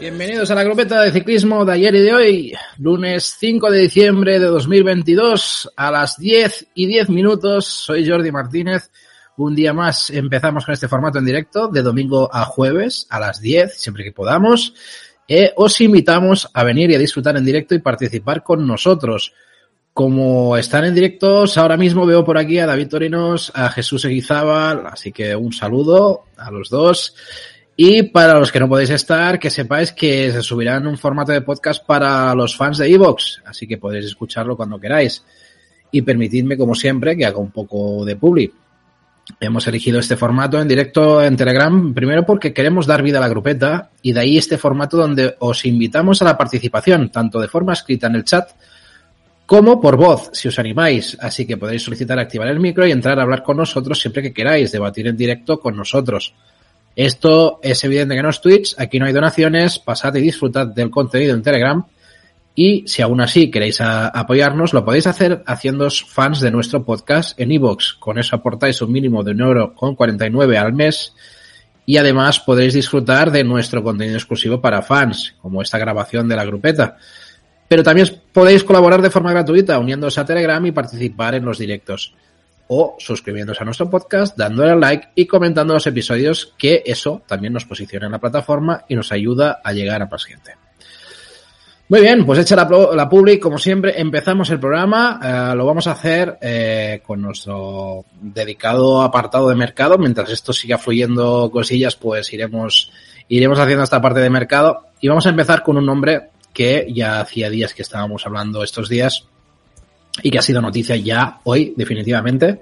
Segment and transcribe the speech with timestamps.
[0.00, 4.38] Bienvenidos a la grupeta de ciclismo de ayer y de hoy, lunes 5 de diciembre
[4.38, 7.66] de 2022 a las 10 y 10 minutos.
[7.66, 8.90] Soy Jordi Martínez.
[9.36, 13.42] Un día más empezamos con este formato en directo de domingo a jueves a las
[13.42, 14.72] 10, siempre que podamos.
[15.28, 19.34] Eh, os invitamos a venir y a disfrutar en directo y participar con nosotros.
[19.92, 24.86] Como están en directos, ahora mismo veo por aquí a David Torinos, a Jesús Eguizábal,
[24.86, 27.14] así que un saludo a los dos.
[27.76, 31.32] Y para los que no podéis estar, que sepáis que se subirá en un formato
[31.32, 35.24] de podcast para los fans de Evox, así que podéis escucharlo cuando queráis.
[35.90, 38.52] Y permitidme, como siempre, que haga un poco de publi.
[39.40, 43.28] Hemos elegido este formato en directo en Telegram, primero porque queremos dar vida a la
[43.28, 47.72] grupeta y de ahí este formato donde os invitamos a la participación, tanto de forma
[47.72, 48.50] escrita en el chat
[49.50, 51.18] como por voz, si os animáis.
[51.20, 54.32] Así que podéis solicitar activar el micro y entrar a hablar con nosotros siempre que
[54.32, 56.34] queráis, debatir en directo con nosotros.
[56.94, 60.88] Esto es evidente que no es Twitch, aquí no hay donaciones, pasad y disfrutad del
[60.88, 61.84] contenido en Telegram.
[62.54, 67.50] Y si aún así queréis apoyarnos, lo podéis hacer haciéndoos fans de nuestro podcast en
[67.50, 67.94] iVoox.
[67.94, 71.12] Con eso aportáis un mínimo de un euro con 49 al mes.
[71.86, 76.44] Y además podéis disfrutar de nuestro contenido exclusivo para fans, como esta grabación de la
[76.44, 76.98] grupeta.
[77.70, 82.12] Pero también podéis colaborar de forma gratuita uniéndose a Telegram y participar en los directos.
[82.66, 87.66] O suscribiéndose a nuestro podcast, dándole like y comentando los episodios, que eso también nos
[87.66, 90.56] posiciona en la plataforma y nos ayuda a llegar a más gente.
[91.88, 95.20] Muy bien, pues hecha la, la public, como siempre, empezamos el programa.
[95.22, 99.96] Eh, lo vamos a hacer eh, con nuestro dedicado apartado de mercado.
[99.96, 102.90] Mientras esto siga fluyendo cosillas, pues iremos,
[103.28, 104.86] iremos haciendo esta parte de mercado.
[105.00, 108.88] Y vamos a empezar con un nombre que ya hacía días que estábamos hablando estos
[108.88, 109.24] días
[110.22, 112.60] y que ha sido noticia ya hoy, definitivamente.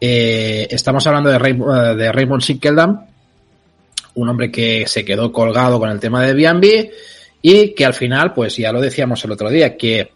[0.00, 3.06] Eh, estamos hablando de, Ray, de Raymond Sickeldam,
[4.14, 6.92] un hombre que se quedó colgado con el tema de B&B
[7.42, 10.10] y que al final, pues ya lo decíamos el otro día, que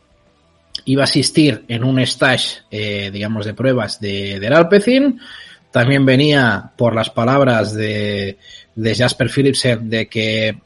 [0.84, 5.20] iba a asistir en un stage, eh, digamos, de pruebas de, del Alpecin.
[5.70, 8.38] También venía por las palabras de,
[8.74, 10.58] de Jasper Philipsen de que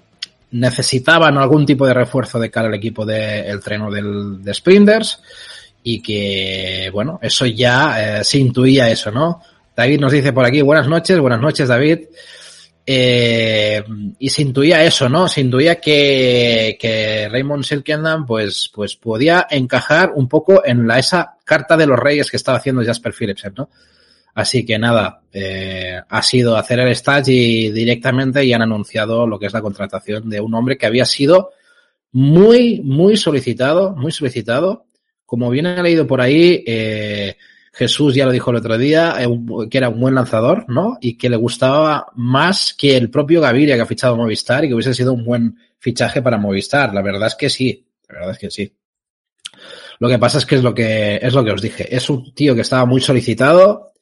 [0.55, 5.21] necesitaban algún tipo de refuerzo de cara al equipo del de, treno del, de Sprinters
[5.83, 9.43] y que, bueno, eso ya eh, se intuía eso, ¿no?
[9.77, 12.03] David nos dice por aquí, buenas noches, buenas noches David.
[12.87, 13.83] Eh,
[14.19, 15.27] y se intuía eso, ¿no?
[15.27, 21.35] Se intuía que, que Raymond Silkendam pues, pues podía encajar un poco en la, esa
[21.45, 23.71] carta de los reyes que estaba haciendo Jasper Philipsen, ¿no?
[24.35, 29.39] Así que nada, eh, ha sido hacer el stage y directamente ya han anunciado lo
[29.39, 31.51] que es la contratación de un hombre que había sido
[32.11, 34.87] muy, muy solicitado, muy solicitado.
[35.25, 37.37] Como bien ha leído por ahí, eh,
[37.73, 39.29] Jesús ya lo dijo el otro día, eh,
[39.71, 40.99] que era un buen lanzador, ¿no?
[41.01, 44.75] Y que le gustaba más que el propio Gaviria que ha fichado Movistar y que
[44.75, 46.93] hubiese sido un buen fichaje para Movistar.
[46.93, 48.73] La verdad es que sí, la verdad es que sí.
[49.99, 51.95] Lo que pasa es que es lo que, es lo que os dije.
[51.95, 53.94] Es un tío que estaba muy solicitado,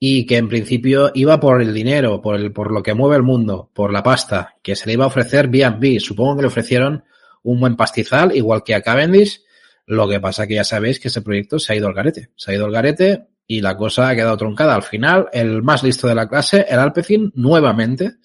[0.00, 3.22] y que en principio iba por el dinero, por, el, por lo que mueve el
[3.22, 5.98] mundo, por la pasta, que se le iba a ofrecer B&B.
[5.98, 7.04] Supongo que le ofrecieron
[7.42, 9.42] un buen pastizal, igual que a Cavendish.
[9.86, 12.30] Lo que pasa que ya sabéis que ese proyecto se ha ido al garete.
[12.36, 14.74] Se ha ido al garete y la cosa ha quedado truncada.
[14.74, 18.16] Al final, el más listo de la clase, el Alpecin, nuevamente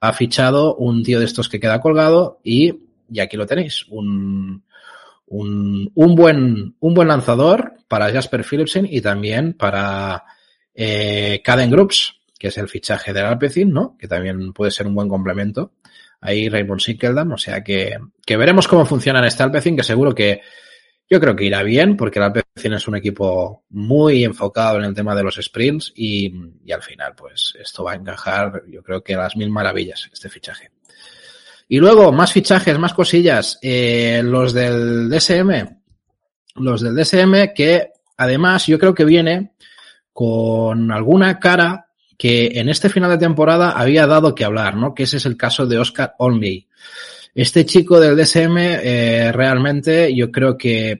[0.00, 2.74] ha fichado un tío de estos que queda colgado y,
[3.10, 4.64] y aquí lo tenéis, un,
[5.26, 10.24] un, un, buen, un buen lanzador para Jasper Philipsen y también para
[10.76, 13.96] eh, Caden Groups, que es el fichaje del Alpecin, ¿no?
[13.98, 15.72] Que también puede ser un buen complemento.
[16.20, 20.14] Ahí Raymond Sinkeldam, o sea que, que veremos cómo funciona en este Alpecin, que seguro
[20.14, 20.42] que
[21.08, 24.94] yo creo que irá bien, porque el Alpecin es un equipo muy enfocado en el
[24.94, 26.32] tema de los sprints y,
[26.64, 30.10] y al final, pues esto va a encajar, yo creo que a las mil maravillas,
[30.12, 30.70] este fichaje.
[31.68, 33.58] Y luego, más fichajes, más cosillas.
[33.60, 35.80] Eh, los del DSM.
[36.56, 39.52] Los del DSM que además yo creo que viene
[40.16, 44.94] con alguna cara que en este final de temporada había dado que hablar, ¿no?
[44.94, 46.66] Que ese es el caso de Oscar Olney.
[47.34, 50.90] Este chico del DSM eh, realmente yo creo que,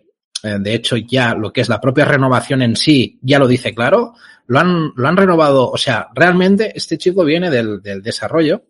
[0.42, 3.74] eh, de hecho, ya lo que es la propia renovación en sí ya lo dice
[3.74, 4.12] claro.
[4.48, 8.64] Lo han, lo han renovado, o sea, realmente este chico viene del, del desarrollo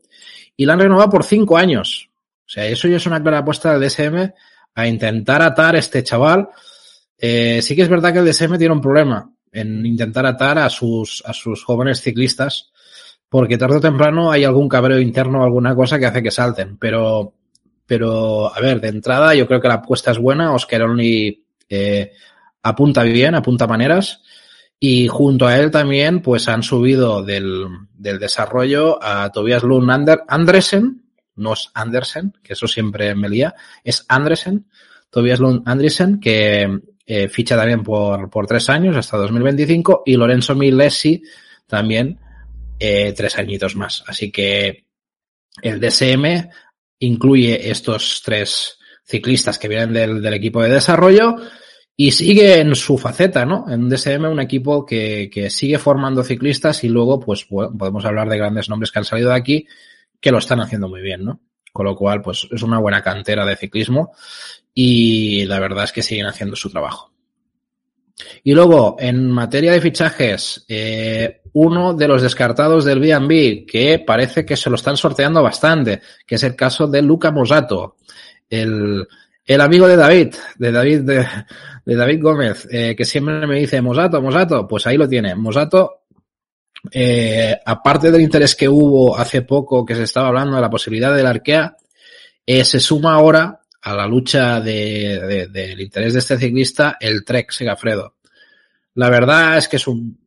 [0.57, 2.09] y lo han renovado por cinco años.
[2.47, 4.31] O sea, eso ya es una clara apuesta del DSM
[4.77, 6.51] a intentar atar a este chaval.
[7.19, 10.69] Eh, sí que es verdad que el DSM tiene un problema en intentar atar a
[10.69, 12.71] sus, a sus jóvenes ciclistas,
[13.29, 16.77] porque tarde o temprano hay algún cabreo interno alguna cosa que hace que salten.
[16.77, 17.33] Pero,
[17.87, 20.53] pero, a ver, de entrada yo creo que la apuesta es buena.
[20.53, 22.13] Oscar Only eh,
[22.63, 24.23] apunta bien, apunta maneras.
[24.79, 30.23] Y junto a él también, pues han subido del, del desarrollo a Tobias Lund Ander,
[30.29, 31.03] Andresen,
[31.37, 34.67] no es Andersen, que eso siempre me lía, es Andresen,
[35.09, 40.55] Tobias Lund Andresen, que eh, ficha también por, por tres años hasta 2025 y Lorenzo
[40.55, 41.23] Milesi
[41.67, 42.19] también
[42.79, 44.05] eh, tres añitos más.
[44.07, 44.85] Así que
[45.63, 46.49] el DSM
[46.99, 51.37] incluye estos tres ciclistas que vienen del, del equipo de desarrollo
[51.97, 53.65] y sigue en su faceta, ¿no?
[53.69, 58.37] En DSM un equipo que, que sigue formando ciclistas y luego pues podemos hablar de
[58.37, 59.67] grandes nombres que han salido de aquí
[60.21, 61.41] que lo están haciendo muy bien, ¿no?
[61.73, 64.13] Con lo cual, pues es una buena cantera de ciclismo
[64.79, 67.11] y la verdad es que siguen haciendo su trabajo.
[68.45, 74.45] Y luego, en materia de fichajes, eh, uno de los descartados del B&B, que parece
[74.45, 77.97] que se lo están sorteando bastante, que es el caso de Luca Mosato,
[78.51, 79.09] el,
[79.47, 81.27] el amigo de David, de David, de,
[81.87, 85.35] de David Gómez, eh, que siempre me dice Mosato, Mosato, pues ahí lo tiene.
[85.35, 86.03] Mosato
[86.93, 91.15] eh, aparte del interés que hubo hace poco que se estaba hablando de la posibilidad
[91.15, 91.77] del Arkea,
[92.45, 97.25] eh, se suma ahora a la lucha del de, de, interés de este ciclista el
[97.25, 98.17] Trek Segafredo.
[98.95, 100.19] La verdad es que es un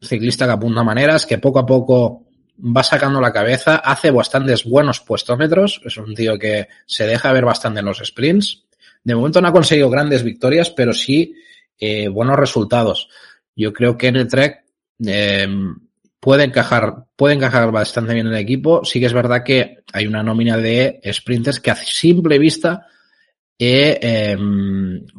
[0.00, 5.00] ciclista que apunta maneras, que poco a poco va sacando la cabeza, hace bastantes buenos
[5.00, 8.62] puestómetros, es un tío que se deja ver bastante en los sprints.
[9.02, 11.34] De momento no ha conseguido grandes victorias, pero sí
[11.80, 13.08] eh, buenos resultados.
[13.56, 14.62] Yo creo que en el Trek
[15.04, 15.48] eh,
[16.20, 18.84] puede encajar, puede encajar bastante bien en el equipo.
[18.84, 22.86] Sí que es verdad que hay una nómina de sprinters que a simple vista
[23.62, 24.38] eh, eh,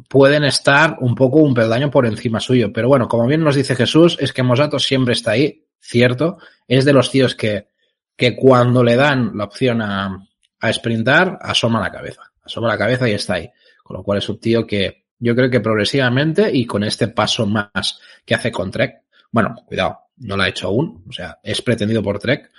[0.08, 2.72] pueden estar un poco un peldaño por encima suyo.
[2.72, 6.38] Pero bueno, como bien nos dice Jesús, es que Mosato siempre está ahí, cierto.
[6.66, 7.68] Es de los tíos que,
[8.16, 10.26] que cuando le dan la opción a,
[10.58, 12.32] a sprintar, asoma la cabeza.
[12.42, 13.48] Asoma la cabeza y está ahí.
[13.84, 17.46] Con lo cual es un tío que yo creo que progresivamente y con este paso
[17.46, 21.62] más que hace con Trek, bueno, cuidado, no lo ha hecho aún, o sea, es
[21.62, 22.50] pretendido por Trek.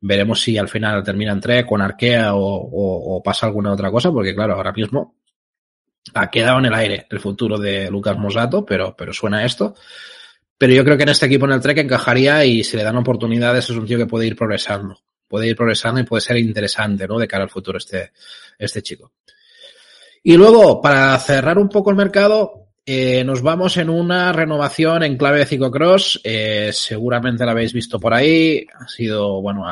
[0.00, 3.90] Veremos si al final termina en Trek con Arkea o, o, o, pasa alguna otra
[3.90, 5.16] cosa, porque claro, ahora mismo
[6.14, 9.74] ha quedado en el aire el futuro de Lucas Mosato, pero, pero suena esto.
[10.58, 12.96] Pero yo creo que en este equipo en el Trek encajaría y si le dan
[12.96, 14.96] oportunidades es un tío que puede ir progresando.
[15.26, 17.18] Puede ir progresando y puede ser interesante, ¿no?
[17.18, 18.12] De cara al futuro este,
[18.58, 19.12] este chico.
[20.22, 25.16] Y luego, para cerrar un poco el mercado, eh, nos vamos en una renovación en
[25.16, 26.20] clave de ciclocross.
[26.22, 28.64] Eh, seguramente la habéis visto por ahí.
[28.78, 29.64] Ha sido, bueno,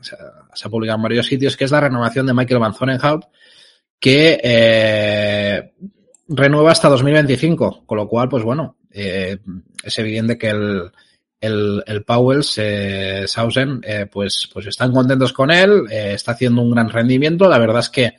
[0.00, 3.26] se ha publicado en varios sitios, que es la renovación de Michael Van Zonenhout,
[4.00, 5.72] que eh,
[6.28, 7.84] renueva hasta 2025.
[7.86, 9.38] Con lo cual, pues bueno, eh,
[9.84, 10.90] es evidente que el,
[11.40, 16.88] el, el Powells, eh, Sausen, pues, pues están contentos con él, está haciendo un gran
[16.88, 17.48] rendimiento.
[17.48, 18.14] La verdad es que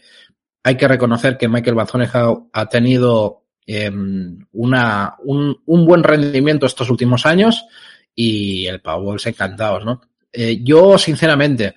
[0.63, 3.91] hay que reconocer que Michael Van Zonenhout ha tenido eh,
[4.53, 7.65] una, un, un, buen rendimiento estos últimos años
[8.13, 10.01] y el Powerball encantados, ¿no?
[10.31, 11.75] Eh, yo, sinceramente,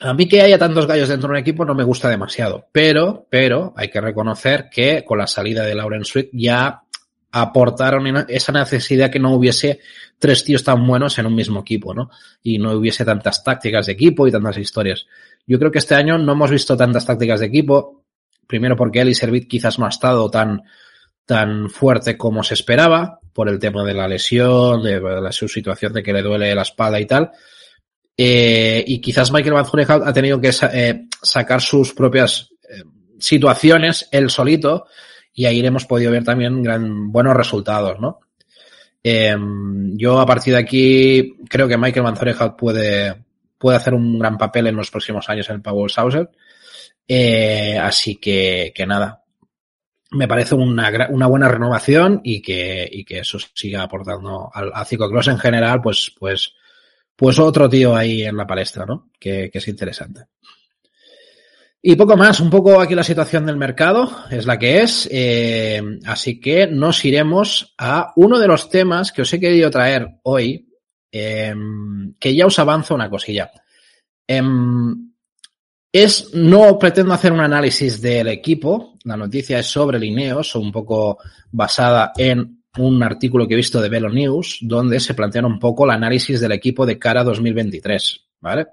[0.00, 3.26] a mí que haya tantos gallos dentro de un equipo no me gusta demasiado, pero,
[3.30, 6.82] pero hay que reconocer que con la salida de Lauren Sweet ya
[7.32, 9.80] aportaron esa necesidad que no hubiese
[10.18, 12.10] tres tíos tan buenos en un mismo equipo, ¿no?
[12.42, 15.06] Y no hubiese tantas tácticas de equipo y tantas historias.
[15.46, 18.04] Yo creo que este año no hemos visto tantas tácticas de equipo
[18.46, 20.62] primero porque Eli Servit quizás no ha estado tan,
[21.24, 25.92] tan fuerte como se esperaba, por el tema de la lesión, de, de su situación
[25.92, 27.32] de que le duele la espalda y tal.
[28.16, 32.82] Eh, y quizás Michael Van Zunehout ha tenido que eh, sacar sus propias eh,
[33.18, 34.86] situaciones él solito
[35.34, 38.20] y ahí hemos podido ver también gran, buenos resultados, ¿no?
[39.08, 43.14] yo a partir de aquí creo que Michael Van Zunehout puede,
[43.56, 46.28] puede hacer un gran papel en los próximos años en el Power Saucer.
[47.08, 49.22] Eh, así que, que nada,
[50.10, 54.84] me parece una, una buena renovación y que, y que eso siga aportando al, a
[54.84, 56.54] Ciclocross en general, pues, pues,
[57.16, 59.10] pues otro tío ahí en la palestra, ¿no?
[59.18, 60.26] Que, es interesante.
[61.82, 65.82] Y poco más, un poco aquí la situación del mercado es la que es, eh,
[66.04, 70.68] así que nos iremos a uno de los temas que os he querido traer hoy,
[71.10, 71.54] eh,
[72.18, 73.50] que ya os avanzo una cosilla.
[74.26, 74.42] Eh,
[75.92, 81.18] Es, no pretendo hacer un análisis del equipo, la noticia es sobre Lineos, un poco
[81.50, 85.84] basada en un artículo que he visto de Velo News, donde se plantea un poco
[85.84, 88.66] el análisis del equipo de cara a 2023, ¿vale?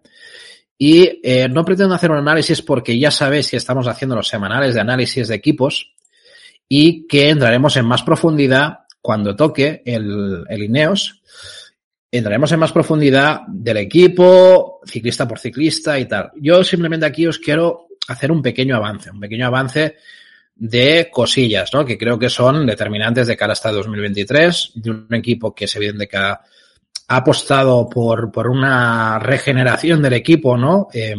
[0.78, 4.74] Y eh, no pretendo hacer un análisis porque ya sabéis que estamos haciendo los semanales
[4.74, 5.94] de análisis de equipos
[6.68, 11.22] y que entraremos en más profundidad cuando toque el, el Ineos.
[12.12, 16.32] Entraremos en más profundidad del equipo, ciclista por ciclista y tal.
[16.36, 19.96] Yo simplemente aquí os quiero hacer un pequeño avance, un pequeño avance
[20.56, 21.86] de cosillas, ¿no?
[21.86, 26.08] Que creo que son determinantes de cara hasta 2023, de un equipo que es evidente
[26.08, 26.42] que ha
[27.08, 30.88] ha apostado por, por una regeneración del equipo, ¿no?
[30.94, 31.16] Eh,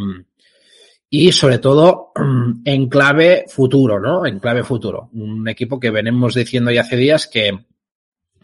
[1.10, 2.12] y sobre todo
[2.64, 4.26] en clave futuro, ¿no?
[4.26, 5.10] En clave futuro.
[5.12, 7.66] Un equipo que venimos diciendo ya hace días que,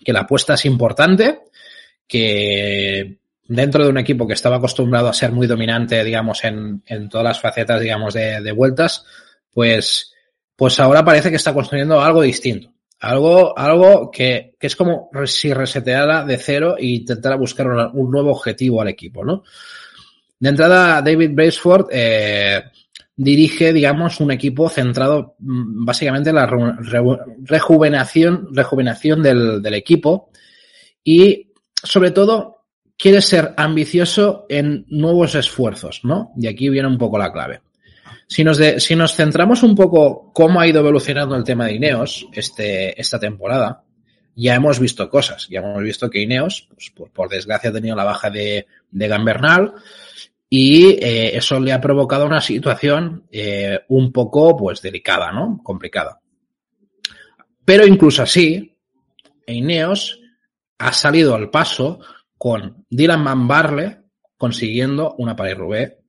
[0.05, 1.41] que la apuesta es importante,
[2.07, 7.09] que dentro de un equipo que estaba acostumbrado a ser muy dominante, digamos, en, en
[7.09, 9.05] todas las facetas, digamos, de, de vueltas,
[9.53, 10.13] pues,
[10.61, 12.71] pues ahora parece que está construyendo algo distinto.
[13.01, 18.31] Algo, algo que, que es como si reseteara de cero e intentara buscar un nuevo
[18.31, 19.43] objetivo al equipo, ¿no?
[20.39, 22.63] De entrada, David Braceford eh,
[23.17, 26.75] dirige, digamos, un equipo centrado mm, básicamente en la re,
[27.43, 30.29] rejuvenación, rejuvenación del, del equipo
[31.03, 32.67] y, sobre todo,
[32.99, 36.33] quiere ser ambicioso en nuevos esfuerzos, ¿no?
[36.37, 37.63] Y aquí viene un poco la clave.
[38.31, 41.75] Si nos, de, si nos centramos un poco cómo ha ido evolucionando el tema de
[41.75, 43.83] Ineos este, esta temporada,
[44.37, 45.49] ya hemos visto cosas.
[45.51, 49.73] Ya hemos visto que Ineos, pues, por, desgracia, ha tenido la baja de, de Gambernal
[50.49, 55.61] y eh, eso le ha provocado una situación eh, un poco pues delicada, ¿no?
[55.65, 56.21] Complicada.
[57.65, 58.77] Pero incluso así,
[59.45, 60.21] Ineos
[60.79, 61.99] ha salido al paso
[62.39, 64.03] con Dylan Van Barle
[64.37, 66.00] consiguiendo una Paris-Roubaix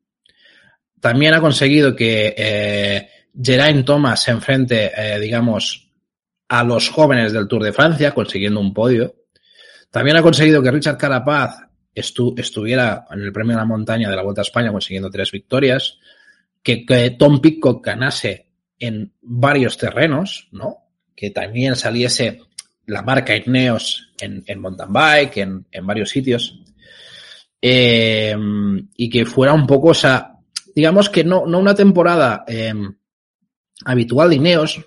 [1.02, 3.10] también ha conseguido que eh,
[3.42, 5.90] Geraint Thomas se enfrente, eh, digamos,
[6.48, 9.16] a los jóvenes del Tour de Francia, consiguiendo un podio.
[9.90, 14.16] También ha conseguido que Richard Carapaz estu estuviera en el premio de la montaña de
[14.16, 15.98] la Vuelta a España, consiguiendo tres victorias.
[16.62, 16.86] Que,
[17.18, 20.78] Tom Pitcock ganase en varios terrenos, ¿no?
[21.16, 22.42] Que también saliese
[22.86, 26.60] la marca Ineos en, en mountain bike, en, en varios sitios.
[27.60, 28.36] Eh,
[28.98, 30.31] y que fuera un poco esa
[30.82, 32.74] digamos que no, no una temporada eh,
[33.86, 34.82] habitual de Ineos,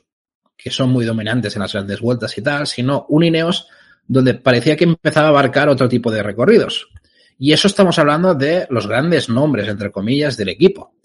[0.56, 3.68] que son muy dominantes en las grandes vueltas y tal, sino un Ineos
[4.04, 6.88] donde parecía que empezaba a abarcar otro tipo de recorridos.
[7.38, 10.96] Y eso estamos hablando de los grandes nombres, entre comillas, del equipo.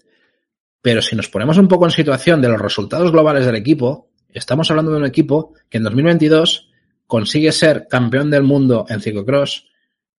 [0.82, 4.72] Pero si nos ponemos un poco en situación de los resultados globales del equipo, estamos
[4.72, 6.68] hablando de un equipo que en 2022
[7.06, 9.68] consigue ser campeón del mundo en ciclocross,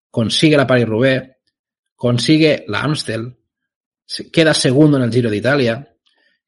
[0.10, 1.30] consigue la Paris-Roubaix,
[1.94, 3.36] consigue la Amstel,
[4.32, 5.96] queda segundo en el Giro de Italia,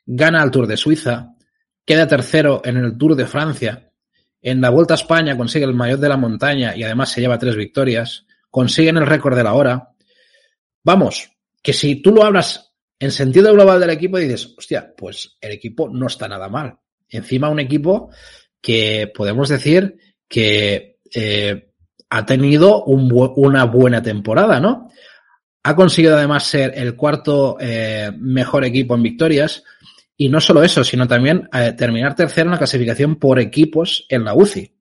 [0.06, 1.36] gana el Tour de Suiza,
[1.86, 3.92] queda tercero en el Tour de Francia,
[4.42, 7.40] en la Vuelta a España consigue el mayor de la montaña y además se lleva
[7.40, 9.90] tres victorias, consiguen el récord de la hora.
[10.84, 15.54] Vamos, que si tú lo hablas en sentido global del equipo dices, hostia, pues el
[15.54, 16.78] equipo no está nada mal.
[17.10, 18.10] Encima un equipo
[18.62, 21.72] que podemos decir que eh,
[22.10, 24.90] ha tenido un una buena temporada, ¿no?
[25.64, 29.64] Ha conseguido además ser el cuarto eh, mejor equipo en victorias.
[30.16, 34.26] Y no solo eso, sino también eh, terminar tercero en la clasificación por equipos en
[34.26, 34.76] la UCI.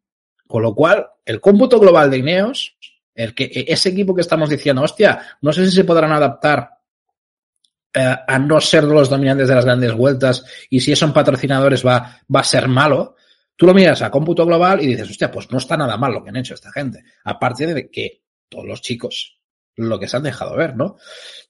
[0.47, 2.77] Con lo cual, el cómputo global de Ineos,
[3.15, 6.69] el que, e, ese equipo que estamos diciendo, hostia, no sé si se podrán adaptar
[7.95, 12.21] eh, a no ser los dominantes de las grandes vueltas y si son patrocinadores va,
[12.35, 13.17] va a ser malo.
[13.55, 16.23] Tú lo miras a cómputo global y dices, hostia, pues no está nada mal lo
[16.23, 17.05] que han hecho esta gente.
[17.25, 19.42] Aparte de que todos los chicos
[19.89, 20.97] lo que se han dejado ver, ¿no?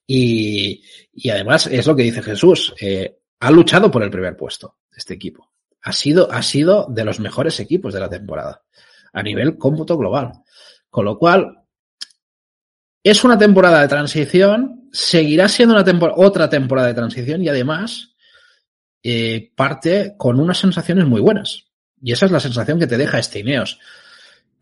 [0.06, 4.78] Y, y además es lo que dice Jesús, eh, ha luchado por el primer puesto
[4.94, 5.52] este equipo.
[5.82, 8.62] Ha sido, ha sido de los mejores equipos de la temporada
[9.12, 10.32] a nivel cómputo global.
[10.88, 11.62] Con lo cual,
[13.02, 18.14] es una temporada de transición, seguirá siendo una otra temporada de transición y además
[19.02, 21.64] eh, parte con unas sensaciones muy buenas.
[22.00, 23.78] Y esa es la sensación que te deja este Ineos.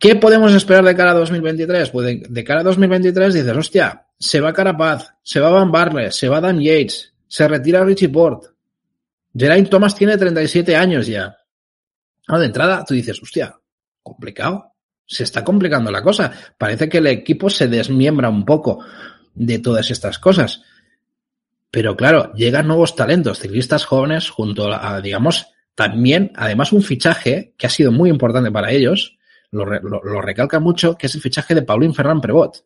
[0.01, 1.91] ¿Qué podemos esperar de cara a 2023?
[1.91, 6.27] Pues de, cara a 2023 dices, hostia, se va Carapaz, se va Van Barle, se
[6.27, 8.45] va Dan Yates, se retira Richie Port.
[9.37, 11.37] Geraint Thomas tiene 37 años ya.
[12.29, 13.55] No, de entrada tú dices, hostia,
[14.03, 14.73] complicado.
[15.05, 16.33] Se está complicando la cosa.
[16.57, 18.83] Parece que el equipo se desmiembra un poco
[19.35, 20.63] de todas estas cosas.
[21.71, 27.67] Pero claro, llegan nuevos talentos, ciclistas jóvenes, junto a, digamos, también, además, un fichaje que
[27.67, 29.19] ha sido muy importante para ellos,
[29.53, 32.65] lo, lo, lo, recalca mucho, que es el fichaje de Paulín Ferran Prevot.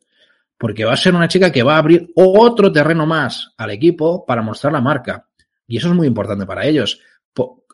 [0.59, 4.25] porque va a ser una chica que va a abrir otro terreno más al equipo
[4.25, 5.27] para mostrar la marca.
[5.67, 7.01] Y eso es muy importante para ellos.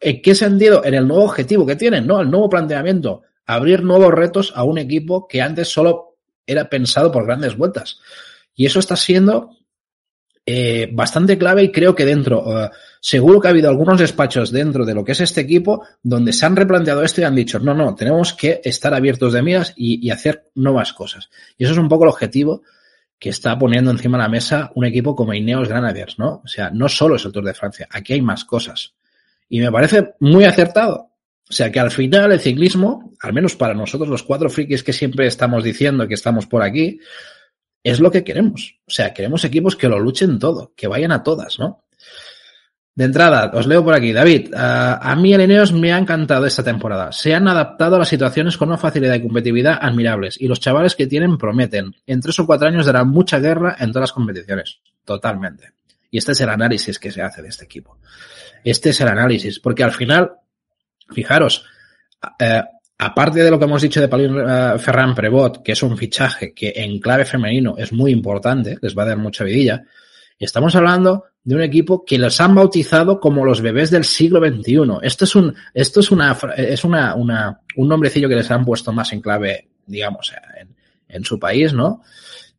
[0.00, 0.83] ¿En qué sentido?
[0.85, 2.21] En el nuevo objetivo que tienen, ¿no?
[2.21, 3.23] El nuevo planteamiento.
[3.45, 8.00] Abrir nuevos retos a un equipo que antes solo era pensado por grandes vueltas.
[8.55, 9.50] Y eso está siendo
[10.52, 14.85] eh, bastante clave y creo que dentro, uh, seguro que ha habido algunos despachos dentro
[14.85, 17.73] de lo que es este equipo donde se han replanteado esto y han dicho, no,
[17.73, 21.30] no, tenemos que estar abiertos de miras y, y hacer nuevas cosas.
[21.57, 22.62] Y eso es un poco el objetivo
[23.16, 26.42] que está poniendo encima de la mesa un equipo como Ineos Granadiers, ¿no?
[26.45, 28.95] O sea, no solo es el Tour de Francia, aquí hay más cosas.
[29.49, 31.11] Y me parece muy acertado.
[31.49, 34.92] O sea, que al final el ciclismo, al menos para nosotros los cuatro frikis que
[34.92, 36.99] siempre estamos diciendo que estamos por aquí,
[37.82, 38.78] es lo que queremos.
[38.87, 41.84] O sea, queremos equipos que lo luchen todo, que vayan a todas, ¿no?
[42.94, 44.12] De entrada, os leo por aquí.
[44.12, 47.12] David, a mí el Ineos me ha encantado esta temporada.
[47.12, 50.96] Se han adaptado a las situaciones con una facilidad y competitividad admirables y los chavales
[50.96, 51.94] que tienen prometen.
[52.06, 54.80] En tres o cuatro años darán mucha guerra en todas las competiciones.
[55.04, 55.72] Totalmente.
[56.10, 57.99] Y este es el análisis que se hace de este equipo.
[58.64, 60.32] Este es el análisis, porque al final,
[61.08, 61.64] fijaros,
[62.38, 62.62] eh,
[63.00, 66.73] aparte de lo que hemos dicho de uh, Ferran Prevot, que es un fichaje que
[66.76, 69.83] en clave femenino es muy importante, les va a dar mucha vidilla,
[70.38, 74.99] estamos hablando de un equipo que los han bautizado como los bebés del siglo XXI.
[75.00, 78.92] Esto es un, esto es una, es una, una, un nombrecillo que les han puesto
[78.92, 80.76] más en clave, digamos, en,
[81.09, 82.02] en su país, ¿no?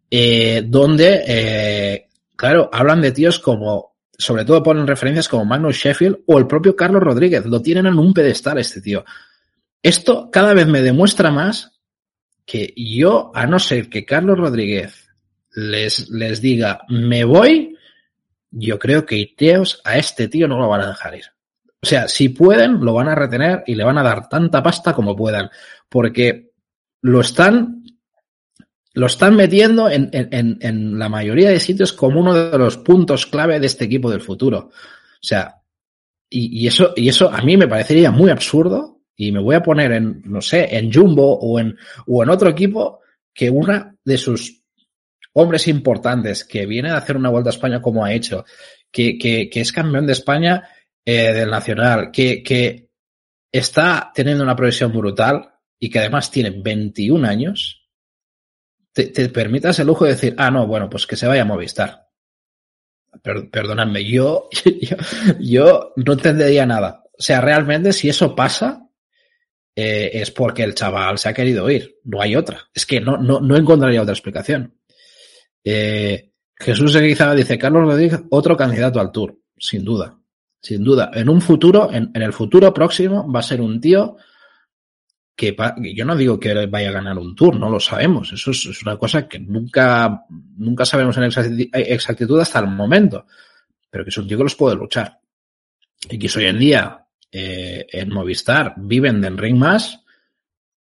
[0.09, 6.21] Eh, donde, eh, claro, hablan de tíos como, sobre todo ponen referencias como Magnus Sheffield
[6.25, 7.45] o el propio Carlos Rodríguez.
[7.45, 9.05] Lo tienen en un pedestal este tío.
[9.83, 11.79] Esto cada vez me demuestra más
[12.45, 15.09] que yo, a no ser que Carlos Rodríguez
[15.53, 17.77] les, les diga, me voy,
[18.51, 21.25] yo creo que Iteos a este tío no lo van a dejar ir.
[21.81, 24.93] O sea, si pueden, lo van a retener y le van a dar tanta pasta
[24.93, 25.49] como puedan.
[25.89, 26.51] Porque
[27.01, 27.83] lo están,
[28.93, 33.25] lo están metiendo en, en, en la mayoría de sitios como uno de los puntos
[33.25, 34.69] clave de este equipo del futuro.
[34.69, 35.55] O sea,
[36.29, 39.61] y, y eso, y eso a mí me parecería muy absurdo y me voy a
[39.61, 44.17] poner en, no sé, en Jumbo o en, o en otro equipo que una de
[44.17, 44.63] sus
[45.33, 48.45] hombres importantes que viene a hacer una vuelta a España como ha hecho,
[48.91, 50.67] que, que, es campeón de España
[51.05, 52.89] eh, del Nacional, que, que
[53.51, 57.87] está teniendo una progresión brutal y que además tiene 21 años,
[58.91, 61.45] te, te, permitas el lujo de decir, ah, no, bueno, pues que se vaya a
[61.45, 62.07] Movistar.
[63.21, 64.49] Per, perdonadme, yo,
[64.81, 64.97] yo,
[65.39, 67.03] yo no entendería nada.
[67.17, 68.87] O sea, realmente si eso pasa,
[69.75, 71.97] eh, es porque el chaval se ha querido ir.
[72.03, 72.69] No hay otra.
[72.73, 74.75] Es que no, no, no encontraría otra explicación.
[75.63, 80.19] Eh, Jesús Eguizada dice, Carlos Rodríguez, otro candidato al Tour, sin duda,
[80.61, 81.11] sin duda.
[81.13, 84.17] En un futuro, en, el futuro próximo, va a ser un tío
[85.35, 85.55] que,
[85.95, 88.31] yo no digo que vaya a ganar un Tour, no lo sabemos.
[88.33, 90.25] Eso es, es una cosa que nunca,
[90.57, 93.25] nunca sabemos en exactitud hasta el momento.
[93.89, 95.19] Pero que es un tío que los puede luchar.
[96.09, 97.00] Y que hoy en día,
[97.31, 100.01] eh, en Movistar, viven de ring más,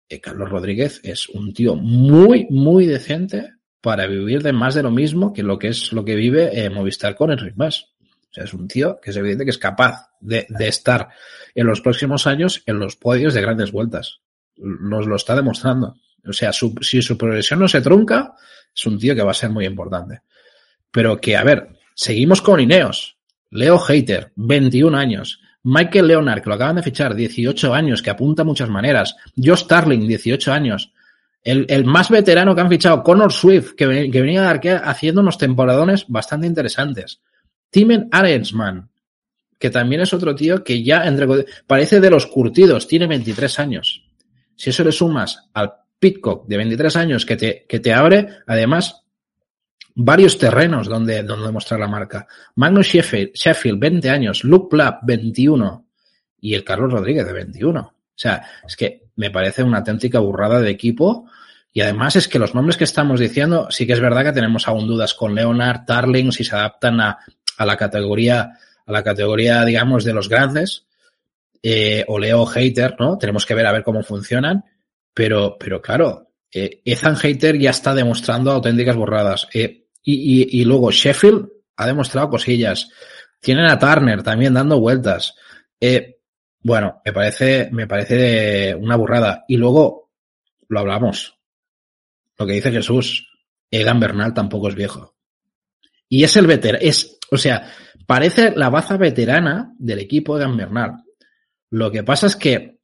[0.09, 4.91] eh, Carlos Rodríguez es un tío muy, muy decente para vivir de más de lo
[4.91, 7.93] mismo que lo que es lo que vive eh, Movistar con Enric Mas.
[8.29, 11.09] O sea, es un tío que es evidente que es capaz de, estar
[11.55, 14.19] en los próximos años en los podios de grandes vueltas.
[14.57, 15.95] Nos lo está demostrando.
[16.25, 18.33] O sea, si su progresión no se trunca,
[18.75, 20.21] es un tío que va a ser muy importante.
[20.91, 23.17] Pero que, a ver, seguimos con Ineos.
[23.49, 25.41] Leo Hater, 21 años.
[25.69, 29.17] Michael Leonard, que lo acaban de fichar, 18 años, que apunta muchas maneras.
[29.35, 30.93] Josh Starling, 18 años.
[31.43, 35.19] El, el, más veterano que han fichado, Connor Swift, que, que venía de Arkea haciendo
[35.19, 37.19] unos temporadones bastante interesantes.
[37.69, 38.89] Timen Arensman,
[39.59, 41.27] que también es otro tío que ya entre,
[41.65, 44.05] parece de los curtidos, tiene 23 años.
[44.55, 49.03] Si eso le sumas al Pitcock de 23 años que te, que te abre, además,
[49.99, 52.27] varios terrenos donde, donde mostrar la marca.
[52.55, 54.43] Magnus Sheffield, Sheffield, 20 años.
[54.43, 55.85] Luke Plapp, 21.
[56.39, 57.79] Y el Carlos Rodríguez, de 21.
[57.81, 61.27] O sea, es que me parece una auténtica burrada de equipo
[61.73, 64.67] y además es que los nombres que estamos diciendo, sí que es verdad que tenemos
[64.67, 67.19] aún dudas con Leonard, Tarling, si se adaptan a,
[67.57, 68.53] a la categoría,
[68.85, 70.85] a la categoría, digamos, de los grandes,
[71.61, 73.17] eh, o Leo Hater, ¿no?
[73.17, 74.63] Tenemos que ver a ver cómo funcionan,
[75.13, 79.47] pero, pero claro, eh, Ethan Hater ya está demostrando auténticas borradas.
[79.53, 82.89] Eh, y, y, y luego Sheffield ha demostrado cosillas.
[83.41, 85.35] Tienen a Turner también dando vueltas.
[85.81, 86.21] Eh,
[86.61, 89.43] bueno, me parece, me parece una burrada.
[89.49, 90.13] Y luego,
[90.69, 91.37] lo hablamos,
[92.37, 93.27] lo que dice Jesús,
[93.69, 95.17] Egan Bernal tampoco es viejo.
[96.07, 97.69] Y es el veterano, es, o sea,
[98.05, 101.03] parece la baza veterana del equipo Egan Bernal.
[101.69, 102.79] Lo que pasa es que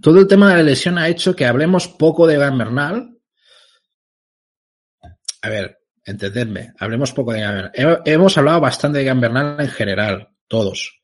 [0.00, 3.12] todo el tema de la lesión ha hecho que hablemos poco de Egan Bernal
[5.42, 7.70] a ver, entendedme, hablemos poco de Egan
[8.04, 11.00] Hemos hablado bastante de Egan Bernal en general, todos.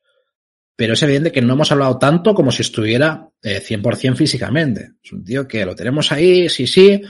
[0.75, 4.93] Pero es evidente que no hemos hablado tanto como si estuviera eh, 100% físicamente.
[5.03, 7.01] Es un tío que lo tenemos ahí, sí, sí,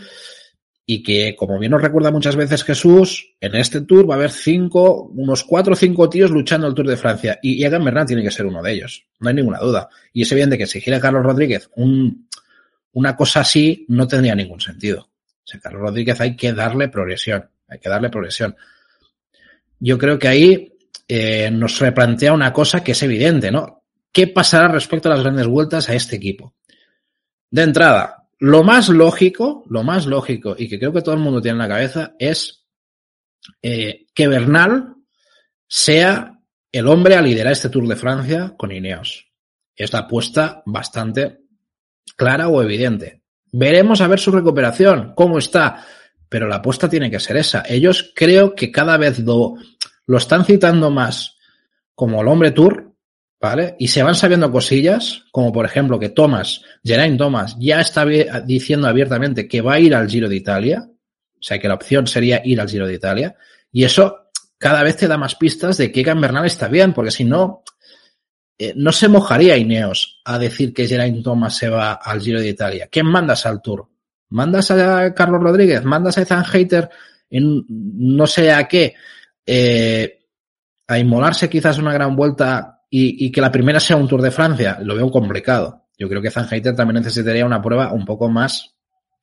[0.92, 4.32] y que, como bien nos recuerda muchas veces Jesús, en este tour va a haber
[4.32, 7.38] cinco, unos cuatro o cinco tíos luchando el Tour de Francia.
[7.44, 9.88] Y Egan Bernal tiene que ser uno de ellos, no hay ninguna duda.
[10.12, 12.28] Y es evidente que si gira Carlos Rodríguez un,
[12.94, 15.02] una cosa así, no tendría ningún sentido.
[15.02, 18.56] O sea, Carlos Rodríguez hay que darle progresión, hay que darle progresión.
[19.80, 20.74] Yo creo que ahí
[21.08, 23.84] eh, nos replantea una cosa que es evidente, ¿no?
[24.12, 26.56] ¿Qué pasará respecto a las grandes vueltas a este equipo?
[27.50, 31.42] De entrada, lo más lógico, lo más lógico, y que creo que todo el mundo
[31.42, 32.66] tiene en la cabeza, es
[33.62, 34.96] eh, que Bernal
[35.68, 36.40] sea
[36.72, 39.32] el hombre a liderar este Tour de Francia con Ineos.
[39.76, 41.40] Es la apuesta bastante
[42.16, 43.24] clara o evidente.
[43.52, 45.86] Veremos a ver su recuperación, cómo está,
[46.30, 47.64] pero la apuesta tiene que ser esa.
[47.68, 49.56] Ellos creo que cada vez lo,
[50.08, 51.36] están citando más
[51.96, 52.90] como el hombre Tour
[53.42, 53.76] ¿vale?
[53.80, 58.88] Y se van sabiendo cosillas, como por ejemplo que Thomas, Geraint Thomas, ya está diciendo
[58.88, 62.42] abiertamente que va a ir al Giro de Italia, o sea que la opción sería
[62.44, 63.36] ir al Giro de Italia,
[63.72, 67.24] y eso cada vez te da más pistas de que Egan está bien, porque si
[67.24, 67.64] no,
[68.58, 72.50] eh, no se mojaría Ineos a decir que Geraint Thomas se va al Giro de
[72.50, 72.90] Italia.
[72.92, 73.88] ¿Quién mandas al Tour?
[74.30, 75.84] ¿Mandas a Carlos Rodríguez?
[75.84, 76.90] ¿Mandas a Ethan Hater
[77.30, 78.96] en no sé a qué?
[79.46, 80.20] Eh,
[80.88, 84.32] a inmolarse quizás una gran vuelta y, y, que la primera sea un Tour de
[84.32, 85.86] Francia, lo veo complicado.
[86.00, 88.74] Yo creo que Zanheiter también necesitaría una prueba un poco más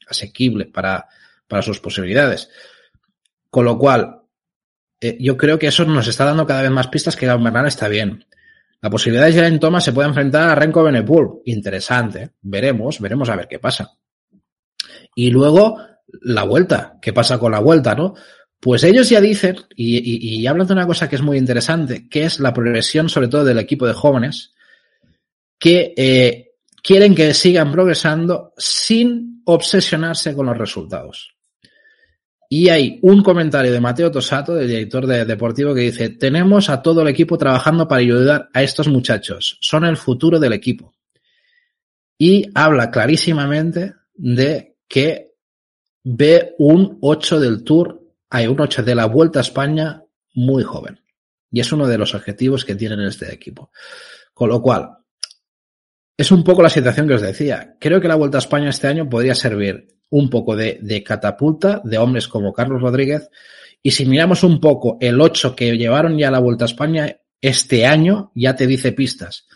[0.06, 1.08] asequible para,
[1.48, 2.50] para sus posibilidades.
[3.48, 4.20] Con lo cual,
[5.00, 7.88] eh, yo creo que eso nos está dando cada vez más pistas que Bernal está
[7.88, 8.26] bien.
[8.82, 11.40] La posibilidad de que en Thomas se pueda enfrentar a Renko Benepool.
[11.46, 12.32] Interesante.
[12.42, 13.96] Veremos, veremos a ver qué pasa.
[15.14, 15.78] Y luego,
[16.22, 16.98] la vuelta.
[17.00, 18.14] ¿Qué pasa con la vuelta, no?
[18.60, 22.40] Pues ellos ya dicen, y, hablan de una cosa que es muy interesante, que es
[22.40, 24.54] la progresión sobre todo del equipo de jóvenes,
[25.58, 31.36] que eh, quieren que sigan progresando sin obsesionarse con los resultados.
[32.48, 36.80] Y hay un comentario de Mateo Tosato, del director de Deportivo, que dice, tenemos a
[36.80, 39.58] todo el equipo trabajando para ayudar a estos muchachos.
[39.60, 40.94] Son el futuro del equipo.
[42.18, 45.34] Y habla clarísimamente de que
[46.04, 50.02] ve un 8 del Tour hay un 8 de la Vuelta a España
[50.34, 51.00] muy joven.
[51.50, 53.70] Y es uno de los objetivos que tienen en este equipo.
[54.34, 54.98] Con lo cual,
[56.16, 57.76] es un poco la situación que os decía.
[57.80, 61.80] Creo que la Vuelta a España este año podría servir un poco de, de catapulta
[61.84, 63.30] de hombres como Carlos Rodríguez.
[63.82, 67.86] Y si miramos un poco el 8 que llevaron ya la Vuelta a España este
[67.86, 69.46] año, ya te dice pistas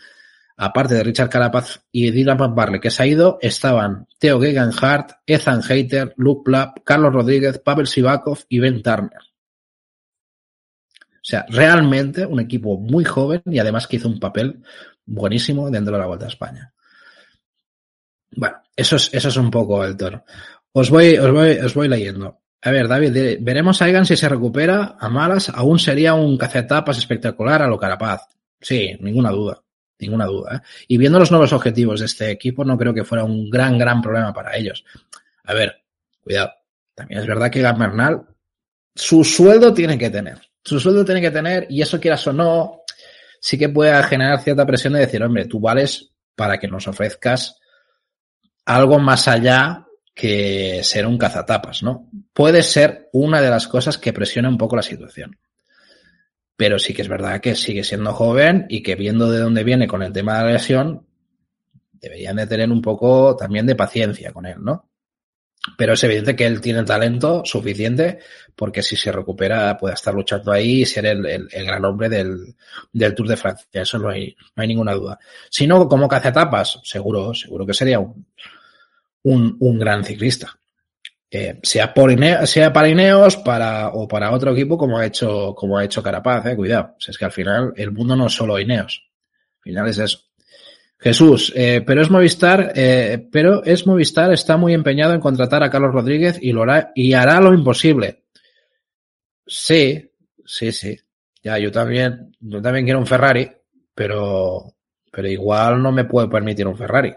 [0.61, 5.61] aparte de Richard Carapaz y Dylan Van que se ha ido, estaban Theo Gegenhardt, Ethan
[5.67, 9.21] Hayter, Luke Plapp, Carlos Rodríguez, Pavel Sivakov y Ben Turner.
[10.93, 14.61] O sea, realmente un equipo muy joven y además que hizo un papel
[15.03, 16.71] buenísimo dentro de la Vuelta a España.
[18.35, 20.23] Bueno, eso es, eso es un poco el tono.
[20.73, 22.39] Os voy, os voy, os voy leyendo.
[22.61, 25.49] A ver, David, veremos a Egan si se recupera a malas.
[25.49, 28.27] Aún sería un cazatapas espectacular a lo Carapaz.
[28.59, 29.63] Sí, ninguna duda
[30.01, 30.57] ninguna duda.
[30.57, 30.67] ¿eh?
[30.87, 34.01] Y viendo los nuevos objetivos de este equipo, no creo que fuera un gran, gran
[34.01, 34.83] problema para ellos.
[35.45, 35.83] A ver,
[36.21, 36.51] cuidado.
[36.93, 38.23] También es verdad que Gamernal,
[38.93, 40.39] su sueldo tiene que tener.
[40.63, 42.81] Su sueldo tiene que tener, y eso quieras o no,
[43.39, 47.57] sí que puede generar cierta presión de decir, hombre, tú vales para que nos ofrezcas
[48.65, 52.09] algo más allá que ser un cazatapas, ¿no?
[52.33, 55.37] Puede ser una de las cosas que presiona un poco la situación
[56.61, 59.87] pero sí que es verdad que sigue siendo joven y que viendo de dónde viene
[59.87, 61.07] con el tema de la lesión,
[61.93, 64.87] deberían de tener un poco también de paciencia con él, ¿no?
[65.75, 68.19] Pero es evidente que él tiene talento suficiente
[68.55, 72.55] porque si se recupera puede estar luchando ahí y ser el, el, gran hombre del,
[72.93, 73.81] del, Tour de Francia.
[73.81, 75.17] Eso no hay, no hay ninguna duda.
[75.49, 78.27] Si no, como etapas, seguro, seguro que sería un,
[79.23, 80.60] un, un gran ciclista
[81.33, 86.03] eh, sea, para Ineos para, o para otro equipo como ha hecho, como ha hecho
[86.03, 86.95] Carapaz, eh, cuidado.
[87.07, 89.09] es que al final el mundo no es solo Ineos.
[89.59, 90.19] Al final es eso.
[90.99, 95.69] Jesús, eh, pero es Movistar, eh, pero es Movistar está muy empeñado en contratar a
[95.69, 98.25] Carlos Rodríguez y lo hará, y hará lo imposible.
[99.47, 100.11] Sí,
[100.45, 100.99] sí, sí.
[101.41, 103.49] Ya, yo también, yo también quiero un Ferrari,
[103.95, 104.75] pero,
[105.09, 107.15] pero igual no me puedo permitir un Ferrari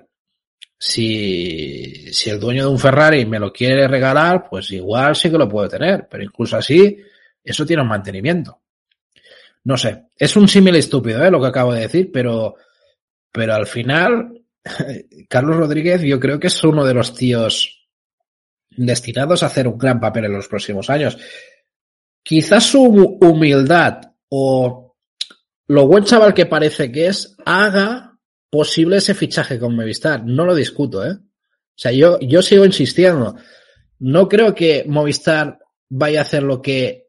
[0.87, 5.39] si, si el dueño de un Ferrari me lo quiere regalar, pues igual sí que
[5.39, 6.99] lo puedo tener, pero incluso así,
[7.43, 8.61] eso tiene un mantenimiento.
[9.65, 11.31] No sé, es un símil estúpido, ¿eh?
[11.31, 12.57] lo que acabo de decir, pero,
[13.33, 14.43] pero al final,
[15.29, 17.89] Carlos Rodríguez yo creo que es uno de los tíos
[18.69, 21.17] destinados a hacer un gran papel en los próximos años.
[22.23, 24.97] Quizás su humildad o
[25.67, 28.14] lo buen chaval que parece que es haga
[28.55, 30.25] posible ese fichaje con Movistar.
[30.25, 31.11] No lo discuto, ¿eh?
[31.11, 33.35] O sea, yo, yo sigo insistiendo.
[33.99, 37.09] No creo que Movistar vaya a hacer lo que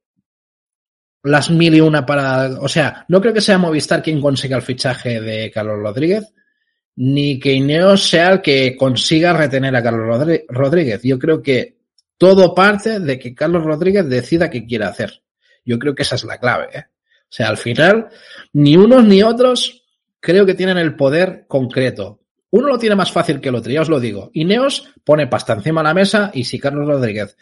[1.22, 2.60] las mil y una para.
[2.62, 6.34] O sea, no creo que sea Movistar quien consiga el fichaje de Carlos Rodríguez,
[6.96, 11.04] ni que Ineos sea el que consiga retener a Carlos Rodríguez.
[11.04, 11.78] Yo creo que
[12.18, 15.22] todo parte de que Carlos Rodríguez decida qué quiere hacer.
[15.64, 16.70] Yo creo que esa es la clave.
[16.74, 16.86] ¿eh?
[16.90, 18.10] O sea, al final,
[18.54, 19.85] ni unos ni otros
[20.26, 22.20] creo que tienen el poder concreto.
[22.50, 24.32] Uno lo tiene más fácil que el otro, ya os lo digo.
[24.34, 27.38] Ineos pone pasta encima de la mesa y si Carlos Rodríguez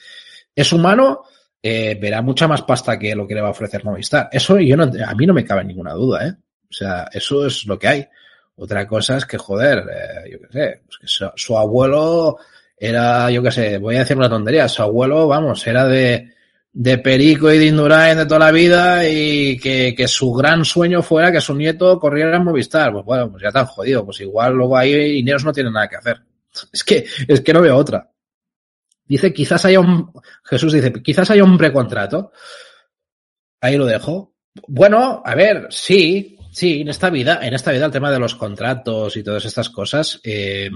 [0.54, 1.22] es humano,
[1.62, 4.28] eh, verá mucha más pasta que lo que le va a ofrecer Movistar.
[4.34, 6.34] Eso yo no, a mí no me cabe ninguna duda, ¿eh?
[6.70, 8.08] O sea, eso es lo que hay.
[8.58, 12.38] Otra cosa es que, joder, eh, yo qué sé, pues que su, abuelo
[12.76, 16.34] era, yo qué sé, voy a decir una tontería, su abuelo, vamos, era de,
[16.76, 21.04] de Perico y de Indurain de toda la vida y que, que, su gran sueño
[21.04, 22.92] fuera que su nieto corriera en Movistar.
[22.92, 25.98] Pues bueno, pues ya tan jodido, pues igual luego ahí Ineos no tiene nada que
[25.98, 26.22] hacer.
[26.72, 28.12] Es que, es que no veo otra.
[29.06, 30.12] Dice, quizás haya un,
[30.44, 32.32] Jesús dice, quizás haya un precontrato.
[33.60, 34.36] Ahí lo dejo.
[34.68, 38.36] Bueno, a ver, sí, sí, en esta vida, en esta vida el tema de los
[38.36, 40.70] contratos y todas estas cosas, eh,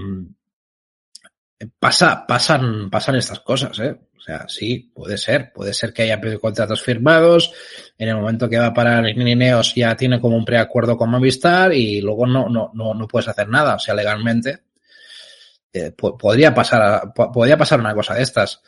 [1.78, 3.96] pasa, pasan, pasan estas cosas, ¿eh?
[4.46, 7.52] Sí, puede ser, puede ser que haya contratos firmados,
[7.96, 12.00] en el momento que va para Nineos ya tiene como un preacuerdo con Movistar y
[12.00, 14.64] luego no, no, no, no puedes hacer nada, o sea, legalmente
[15.72, 18.62] eh, podría pasar, podría pasar una cosa de estas.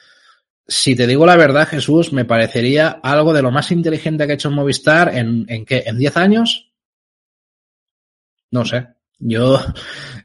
[0.67, 4.35] Si te digo la verdad, Jesús, me parecería algo de lo más inteligente que ha
[4.35, 6.71] hecho Movistar en, en qué, en 10 años.
[8.51, 8.89] No sé.
[9.23, 9.61] Yo,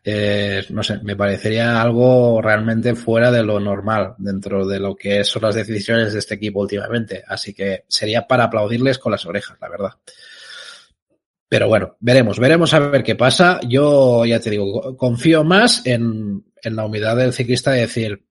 [0.05, 5.25] eh, no sé, me parecería algo realmente fuera de lo normal dentro de lo que
[5.25, 7.21] son las decisiones de este equipo últimamente.
[7.27, 9.91] Así que sería para aplaudirles con las orejas, la verdad.
[11.49, 13.59] Pero bueno, veremos, veremos a ver qué pasa.
[13.67, 18.25] Yo ya te digo, confío más en, en la humildad del ciclista de decir,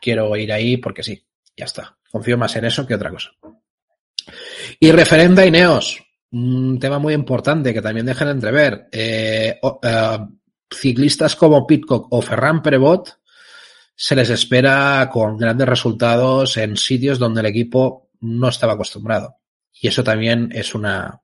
[0.00, 1.24] quiero ir ahí porque sí,
[1.56, 1.96] ya está.
[2.10, 3.30] Confío más en eso que otra cosa.
[4.80, 8.88] Y referente a Ineos, un tema muy importante que también dejan entrever.
[8.92, 10.18] Eh, eh,
[10.70, 13.18] ciclistas como Pitcock o Ferran Prevot
[13.94, 19.36] se les espera con grandes resultados en sitios donde el equipo no estaba acostumbrado.
[19.80, 21.22] Y eso también es una,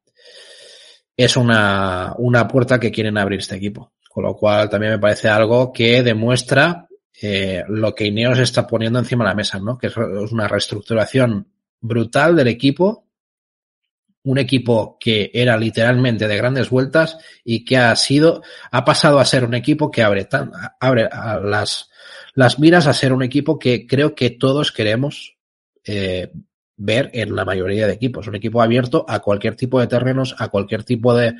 [1.17, 3.93] es una, una puerta que quieren abrir este equipo.
[4.09, 6.87] Con lo cual también me parece algo que demuestra
[7.21, 9.79] eh, lo que Ineos está poniendo encima de la mesa, ¿no?
[9.79, 11.49] Que es una reestructuración
[11.81, 13.07] brutal del equipo.
[14.25, 19.25] Un equipo que era literalmente de grandes vueltas y que ha sido, ha pasado a
[19.25, 21.09] ser un equipo que abre, tan, abre
[21.43, 21.91] las,
[22.35, 25.37] las miras a ser un equipo que creo que todos queremos
[25.85, 26.31] eh,
[26.77, 28.27] ver en la mayoría de equipos.
[28.27, 31.35] Un equipo abierto a cualquier tipo de terrenos, a cualquier tipo de,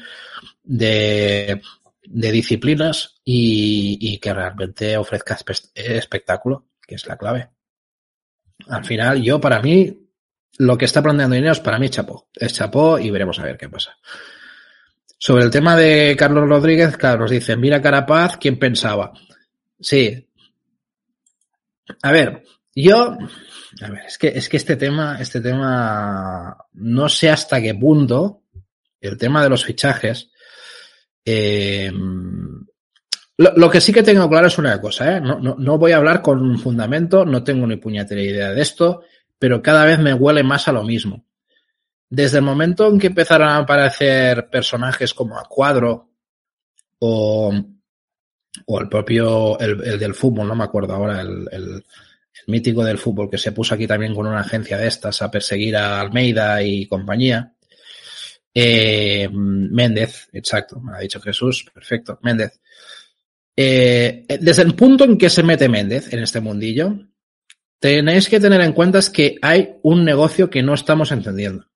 [0.63, 1.61] de,
[2.05, 5.39] de disciplinas y, y, que realmente ofrezca
[5.75, 7.51] espectáculo, que es la clave.
[8.69, 10.02] Al final, yo, para mí,
[10.59, 12.29] lo que está planteando Ineos, para mí, chapó.
[12.35, 13.97] Es chapó y veremos a ver qué pasa.
[15.19, 19.13] Sobre el tema de Carlos Rodríguez, Carlos dice, mira Carapaz, ¿quién pensaba?
[19.81, 20.29] Sí.
[22.03, 22.43] A ver,
[22.75, 23.17] yo,
[23.83, 28.43] a ver, es que, es que este tema, este tema, no sé hasta qué punto,
[29.01, 30.31] el tema de los fichajes,
[31.25, 31.93] eh,
[33.37, 35.21] lo, lo, que sí que tengo claro es una cosa, ¿eh?
[35.21, 38.63] no, no, no, voy a hablar con un fundamento, no tengo ni puñetera idea de
[38.63, 39.03] esto,
[39.43, 41.27] pero cada vez me huele más a lo mismo.
[42.09, 46.11] Desde el momento en que empezaron a aparecer personajes como a Cuadro
[47.01, 47.53] o,
[48.67, 51.85] o el propio, el, el, del fútbol, no me acuerdo ahora, el, el,
[52.47, 55.77] mítico del fútbol que se puso aquí también con una agencia de estas a perseguir
[55.77, 57.53] a Almeida y compañía,
[58.55, 62.61] eh, Méndez, exacto, me ha dicho Jesús, perfecto, Méndez.
[63.57, 66.97] Eh, desde el punto en que se mete Méndez en este mundillo,
[67.83, 71.67] tenéis que tener en cuenta es que hay un negocio que no estamos entendiendo.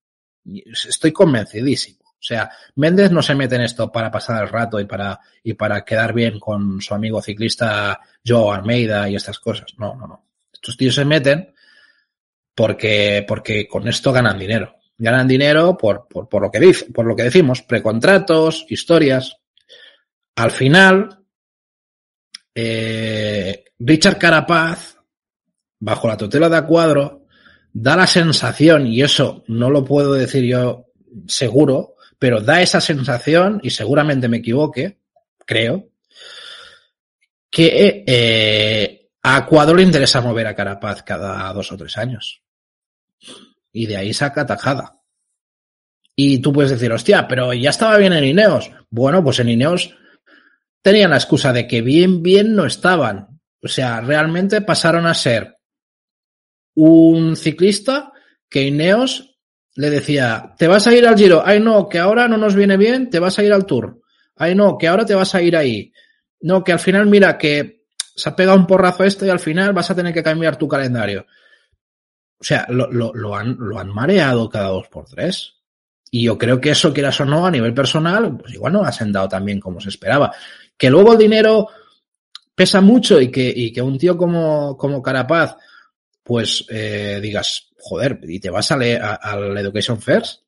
[0.89, 1.99] Estoy convencidísimo.
[2.05, 5.55] O sea, Méndez no se mete en esto para pasar el rato y para, y
[5.55, 9.75] para quedar bien con su amigo ciclista Joe Almeida y estas cosas.
[9.79, 10.25] No, no, no.
[10.53, 11.53] Estos tíos se meten
[12.55, 17.05] porque, porque con esto ganan dinero ganan dinero por, por, por, lo que dice, por
[17.05, 19.37] lo que decimos, precontratos, historias.
[20.37, 21.23] Al final,
[22.55, 24.96] eh, Richard Carapaz,
[25.87, 27.27] bajo la tutela de Acuadro,
[27.73, 30.87] da la sensación, y eso no lo puedo decir yo
[31.29, 34.99] seguro, pero da esa sensación, y seguramente me equivoque,
[35.47, 35.91] creo,
[37.49, 42.43] que eh, A le interesa mover a Carapaz cada dos o tres años.
[43.73, 45.01] Y de ahí saca tajada.
[46.17, 48.73] Y tú puedes decir, hostia, pero ya estaba bien en Ineos.
[48.91, 49.95] Bueno, pues en Ineos
[50.83, 53.41] tenían la excusa de que bien, bien no estaban.
[53.63, 55.56] O sea, realmente pasaron a ser
[56.77, 58.13] un ciclista
[58.49, 59.37] que Ineos
[59.75, 62.77] le decía, te vas a ir al Giro, ay no, que ahora no nos viene
[62.77, 64.01] bien, te vas a ir al Tour,
[64.37, 65.93] ay no, que ahora te vas a ir ahí,
[66.41, 67.85] no, que al final mira que
[68.15, 70.67] se ha pegado un porrazo esto y al final vas a tener que cambiar tu
[70.67, 71.27] calendario.
[72.39, 75.55] O sea, lo, lo, han, lo han mareado cada dos por tres.
[76.11, 78.87] Y yo creo que eso, quieras o no, a nivel personal, pues igual no lo
[78.87, 80.33] ha sentado tan bien como se esperaba.
[80.77, 81.69] Que luego el dinero
[82.55, 85.57] pesa mucho y que, y que un tío como, como Carapaz,
[86.27, 90.43] pues eh, digas, joder, y te vas a leer al Education First.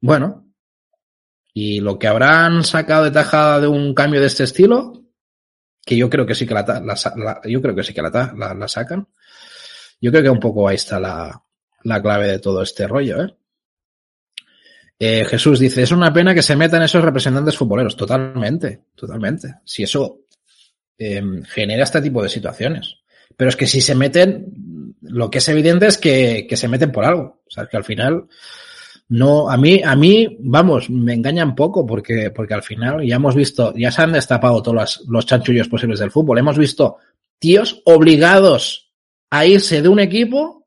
[0.00, 0.46] Bueno,
[1.52, 5.02] y lo que habrán sacado de tajada de un cambio de este estilo,
[5.84, 8.68] que yo creo que sí que la, la yo creo que sí que la, la,
[8.68, 9.08] sacan.
[10.00, 11.42] Yo creo que un poco ahí está la,
[11.82, 13.36] la clave de todo este rollo, ¿eh?
[14.98, 17.96] Eh, Jesús dice, es una pena que se metan esos representantes futboleros.
[17.96, 19.56] Totalmente, totalmente.
[19.64, 20.20] Si eso
[20.96, 22.98] eh, genera este tipo de situaciones.
[23.36, 26.92] Pero es que si se meten, lo que es evidente es que, que se meten
[26.92, 27.42] por algo.
[27.46, 28.26] O sea, que al final,
[29.08, 33.34] no, a mí, a mí, vamos, me engañan poco porque, porque al final ya hemos
[33.34, 36.38] visto, ya se han destapado todos los, los chanchullos posibles del fútbol.
[36.38, 36.96] Hemos visto
[37.38, 38.92] tíos obligados
[39.30, 40.66] a irse de un equipo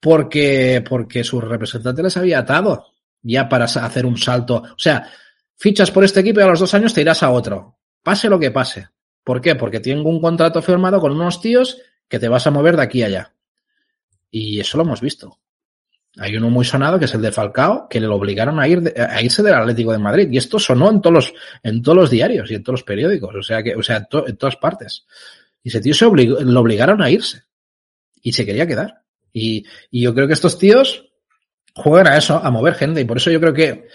[0.00, 2.86] porque, porque su representante les había atado
[3.22, 4.56] ya para hacer un salto.
[4.56, 5.08] O sea,
[5.56, 7.78] fichas por este equipo y a los dos años te irás a otro.
[8.02, 8.88] Pase lo que pase.
[9.24, 9.54] ¿Por qué?
[9.54, 13.02] Porque tengo un contrato firmado con unos tíos que te vas a mover de aquí
[13.02, 13.34] a allá.
[14.30, 15.38] Y eso lo hemos visto.
[16.18, 19.22] Hay uno muy sonado que es el de Falcao, que le obligaron a, ir a
[19.22, 20.28] irse del Atlético de Madrid.
[20.30, 23.34] Y esto sonó en todos los, en todos los diarios y en todos los periódicos.
[23.34, 25.06] O sea que, o sea, en todas partes.
[25.62, 27.44] Y ese tío se obligó, lo obligaron a irse.
[28.20, 29.02] Y se quería quedar.
[29.32, 31.06] Y, y yo creo que estos tíos,
[31.74, 33.86] juegan a eso, a mover gente, y por eso yo creo que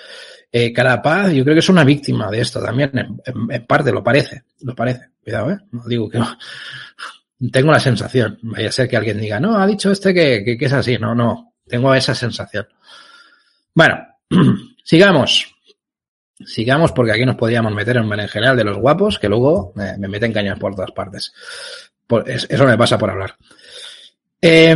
[0.52, 2.92] eh, Carapaz, yo creo que es una víctima de esto también,
[3.26, 5.10] en, parte, lo parece, lo parece.
[5.24, 5.58] Cuidado, ¿eh?
[5.72, 6.20] No digo que.
[7.52, 10.74] Tengo la sensación, vaya a ser que alguien diga, no, ha dicho este que, es
[10.74, 12.68] así, no, no, tengo esa sensación.
[13.76, 13.96] Bueno,
[14.84, 15.54] sigamos.
[16.44, 20.08] Sigamos porque aquí nos podríamos meter en general de los guapos que luego me, me
[20.08, 21.32] meten cañas por todas partes.
[22.26, 23.36] Es, eso me pasa por hablar.
[24.42, 24.76] Eh,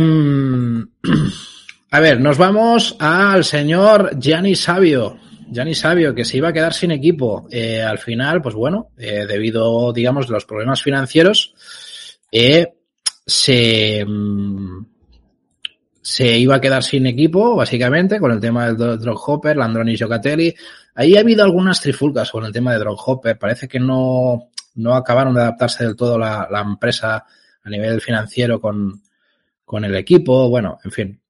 [1.94, 5.18] A ver, nos vamos al señor Gianni Sabio.
[5.52, 7.46] Gianni Sabio, que se iba a quedar sin equipo.
[7.50, 11.54] Eh, al final, pues bueno, eh, debido, digamos, a los problemas financieros,
[12.30, 12.72] eh,
[13.26, 14.04] se,
[16.00, 20.54] se iba a quedar sin equipo, básicamente, con el tema del Hopper, Landroni y Giocatelli.
[20.94, 23.38] Ahí ha habido algunas trifulcas con el tema de Hopper.
[23.38, 27.24] Parece que no, no acabaron de adaptarse del todo la, la empresa
[27.62, 29.02] a nivel financiero con,
[29.64, 30.48] con el equipo.
[30.48, 31.20] Bueno, en fin,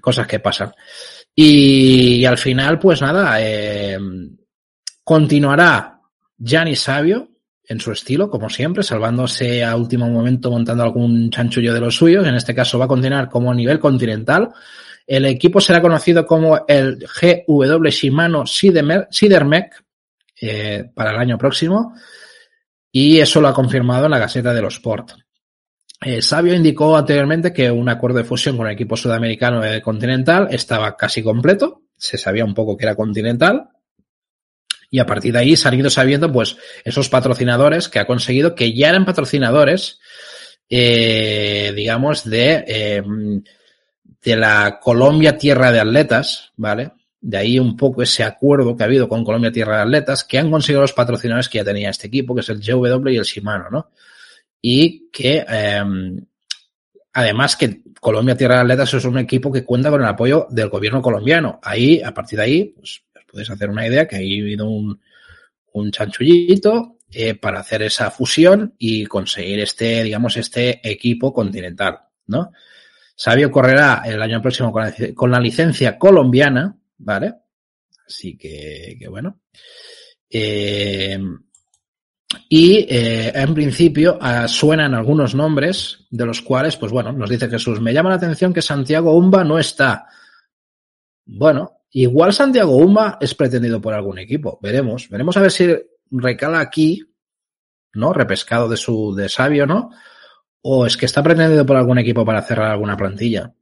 [0.00, 0.72] cosas que pasan.
[1.38, 3.98] Y, al final, pues nada, eh,
[5.04, 6.00] continuará
[6.38, 7.28] Gianni Sabio
[7.68, 12.26] en su estilo, como siempre, salvándose a último momento montando algún chanchullo de los suyos.
[12.26, 14.48] En este caso va a continuar como nivel continental.
[15.06, 19.84] El equipo será conocido como el GW Shimano Sidermec
[20.40, 21.94] eh, para el año próximo.
[22.90, 25.12] Y eso lo ha confirmado en la Gaceta de los Sport.
[26.02, 30.48] Eh, Sabio indicó anteriormente que un acuerdo de fusión con el equipo sudamericano de Continental
[30.50, 33.70] estaba casi completo, se sabía un poco que era Continental,
[34.90, 38.54] y a partir de ahí se han ido sabiendo pues esos patrocinadores que ha conseguido,
[38.54, 39.98] que ya eran patrocinadores,
[40.68, 43.02] eh, digamos, de, eh,
[44.22, 46.92] de la Colombia Tierra de Atletas, ¿vale?
[47.20, 50.38] De ahí un poco ese acuerdo que ha habido con Colombia Tierra de Atletas, que
[50.38, 53.24] han conseguido los patrocinadores que ya tenía este equipo, que es el GW y el
[53.24, 53.90] Shimano, ¿no?
[54.60, 55.84] Y que eh,
[57.12, 60.68] además que Colombia Tierra de Atletas es un equipo que cuenta con el apoyo del
[60.68, 61.58] gobierno colombiano.
[61.62, 65.00] Ahí, a partir de ahí, pues, os podéis hacer una idea que ha habido un,
[65.72, 72.52] un chanchullito eh, para hacer esa fusión y conseguir este, digamos, este equipo continental, ¿no?
[73.14, 77.34] Sabio correrá el año próximo con la, con la licencia colombiana, ¿vale?
[78.06, 79.40] Así que, que bueno.
[80.28, 81.18] Eh,
[82.48, 87.48] y eh, en principio uh, suenan algunos nombres de los cuales, pues bueno, nos dice
[87.48, 90.06] Jesús, me llama la atención que Santiago Umba no está.
[91.24, 95.68] Bueno, igual Santiago Umba es pretendido por algún equipo, veremos, veremos a ver si
[96.10, 97.02] recala aquí,
[97.94, 98.12] ¿no?
[98.12, 99.90] Repescado de su de sabio, ¿no?
[100.62, 103.52] O es que está pretendido por algún equipo para cerrar alguna plantilla.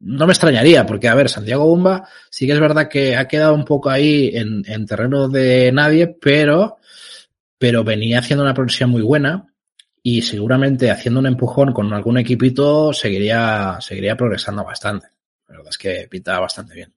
[0.00, 3.54] No me extrañaría, porque a ver, Santiago Umba sí que es verdad que ha quedado
[3.54, 6.77] un poco ahí en, en terreno de nadie, pero
[7.58, 9.46] pero venía haciendo una progresión muy buena
[10.02, 15.08] y seguramente haciendo un empujón con algún equipito seguiría, seguiría progresando bastante.
[15.48, 16.94] La verdad es que pinta bastante bien.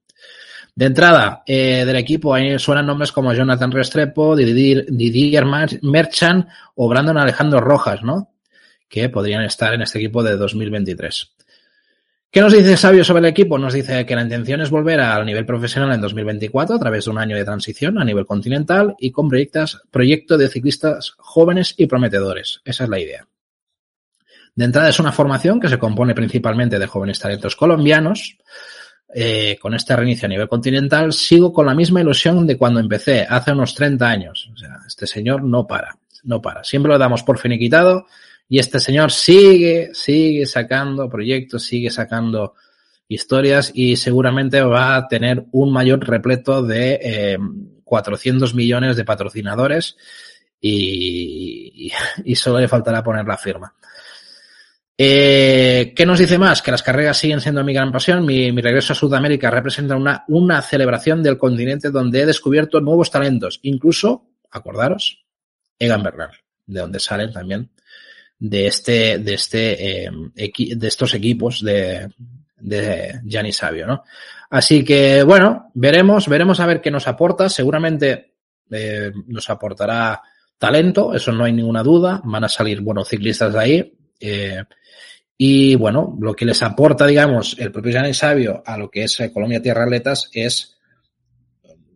[0.74, 5.44] De entrada, eh, del equipo ahí suenan nombres como Jonathan Restrepo, Didier, Didier
[5.82, 8.32] Merchant o Brandon Alejandro Rojas, ¿no?
[8.88, 11.34] Que podrían estar en este equipo de 2023.
[12.32, 13.58] ¿Qué nos dice Sabio sobre el equipo?
[13.58, 17.10] Nos dice que la intención es volver al nivel profesional en 2024 a través de
[17.10, 21.84] un año de transición a nivel continental y con proyectos, proyecto de ciclistas jóvenes y
[21.84, 22.62] prometedores.
[22.64, 23.28] Esa es la idea.
[24.54, 28.38] De entrada es una formación que se compone principalmente de jóvenes talentos colombianos.
[29.14, 33.26] Eh, con este reinicio a nivel continental sigo con la misma ilusión de cuando empecé,
[33.28, 34.50] hace unos 30 años.
[34.54, 36.64] O sea, este señor no para, no para.
[36.64, 38.06] Siempre lo damos por finiquitado
[38.52, 42.52] y este señor sigue, sigue sacando proyectos, sigue sacando
[43.08, 47.38] historias y seguramente va a tener un mayor repleto de eh,
[47.82, 49.96] 400 millones de patrocinadores
[50.60, 51.90] y,
[52.34, 53.74] solo le faltará poner la firma.
[54.98, 56.60] Eh, ¿Qué nos dice más?
[56.60, 58.26] Que las carreras siguen siendo mi gran pasión.
[58.26, 63.10] Mi, mi, regreso a Sudamérica representa una, una celebración del continente donde he descubierto nuevos
[63.10, 63.60] talentos.
[63.62, 65.24] Incluso, acordaros,
[65.78, 66.32] Egan Bernal,
[66.66, 67.70] de donde salen también
[68.44, 72.08] de este, de este, eh, de estos equipos de,
[72.58, 74.02] de Gianni Sabio, ¿no?
[74.50, 77.48] Así que, bueno, veremos, veremos a ver qué nos aporta.
[77.48, 78.34] Seguramente
[78.68, 80.20] eh, nos aportará
[80.58, 82.20] talento, eso no hay ninguna duda.
[82.24, 83.98] Van a salir buenos ciclistas de ahí.
[84.18, 84.64] Eh,
[85.38, 89.22] y bueno, lo que les aporta, digamos, el propio Gianni Sabio a lo que es
[89.32, 90.71] Colombia Tierra Atletas es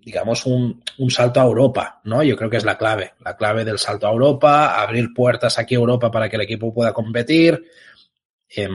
[0.06, 2.22] digamos, un, salto a Europa, ¿no?
[2.22, 5.74] Yo creo que es la clave, la clave del salto a Europa, abrir puertas aquí
[5.74, 7.60] a Europa para que el equipo pueda competir.
[8.48, 8.68] Eh,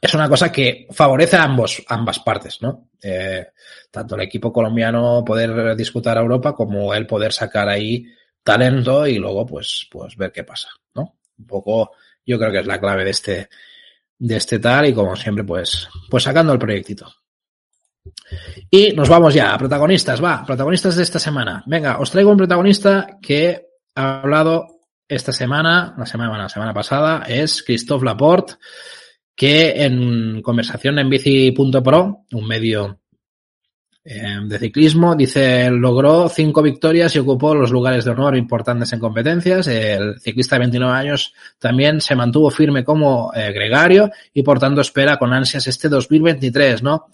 [0.00, 2.90] es una cosa que favorece a ambos, ambas partes, ¿no?
[3.02, 3.48] Eh,
[3.90, 8.06] tanto el equipo colombiano poder disputar a Europa como el poder sacar ahí
[8.40, 11.16] talento y luego, pues, pues ver qué pasa, ¿no?
[11.36, 13.48] Un poco, yo creo que es la clave de este,
[14.16, 17.12] de este tal y como siempre, pues, pues sacando el proyectito.
[18.70, 21.62] Y nos vamos ya a protagonistas, va, protagonistas de esta semana.
[21.66, 24.66] Venga, os traigo un protagonista que ha hablado
[25.08, 28.54] esta semana, la semana, la semana pasada, es Christophe Laporte,
[29.34, 33.00] que en conversación en bici.pro, un medio
[34.10, 39.00] eh, de ciclismo, dice, logró cinco victorias y ocupó los lugares de honor importantes en
[39.00, 39.66] competencias.
[39.68, 44.80] El ciclista de 29 años también se mantuvo firme como eh, gregario y por tanto
[44.80, 47.08] espera con ansias este 2023, ¿no?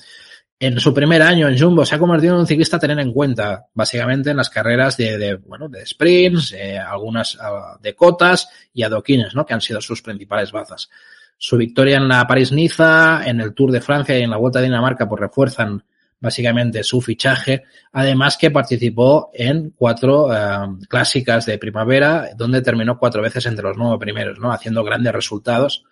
[0.59, 3.13] En su primer año en Jumbo se ha convertido en un ciclista a tener en
[3.13, 8.49] cuenta, básicamente en las carreras de, de bueno, de sprints, eh, algunas uh, de cotas
[8.73, 9.45] y adoquines, ¿no?
[9.45, 10.89] Que han sido sus principales bazas.
[11.37, 14.67] Su victoria en la París-Niza, en el Tour de Francia y en la Vuelta de
[14.67, 15.83] Dinamarca, pues refuerzan
[16.21, 17.65] básicamente su fichaje.
[17.93, 23.77] Además que participó en cuatro uh, clásicas de primavera, donde terminó cuatro veces entre los
[23.77, 24.53] nueve primeros, ¿no?
[24.53, 25.85] Haciendo grandes resultados,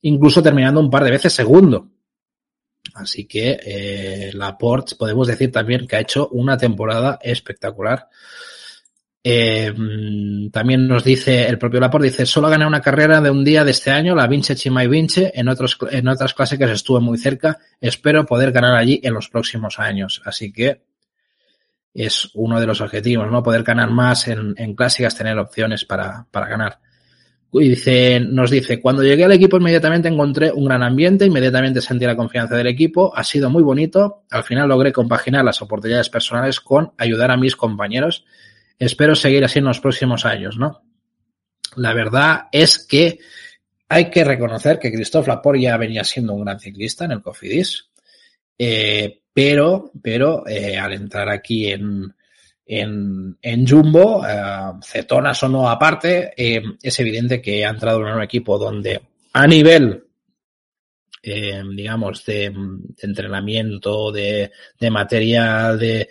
[0.00, 1.88] incluso terminando un par de veces segundo
[2.94, 8.08] Así que eh, Laporte podemos decir también que ha hecho una temporada espectacular.
[9.22, 9.74] Eh,
[10.52, 13.72] también nos dice el propio Laporte, dice, solo gané una carrera de un día de
[13.72, 18.24] este año, la Vince Chimay Vince, en, otros, en otras clásicas estuve muy cerca, espero
[18.24, 20.22] poder ganar allí en los próximos años.
[20.24, 20.82] Así que
[21.92, 23.42] es uno de los objetivos, ¿no?
[23.42, 26.78] Poder ganar más en, en clásicas, tener opciones para, para ganar.
[27.52, 32.04] Y dice, nos dice, cuando llegué al equipo inmediatamente encontré un gran ambiente, inmediatamente sentí
[32.04, 36.60] la confianza del equipo, ha sido muy bonito, al final logré compaginar las oportunidades personales
[36.60, 38.26] con ayudar a mis compañeros.
[38.78, 40.82] Espero seguir así en los próximos años, ¿no?
[41.76, 43.18] La verdad es que
[43.88, 47.88] hay que reconocer que Christophe Laporte ya venía siendo un gran ciclista en el Cofidis,
[48.58, 52.14] eh, pero, pero eh, al entrar aquí en,
[52.68, 58.14] en, en Jumbo, eh, cetonas o no aparte, eh, es evidente que ha entrado en
[58.14, 59.00] un equipo donde
[59.32, 60.04] a nivel,
[61.22, 66.10] eh, digamos, de, de entrenamiento, de, de, material, de,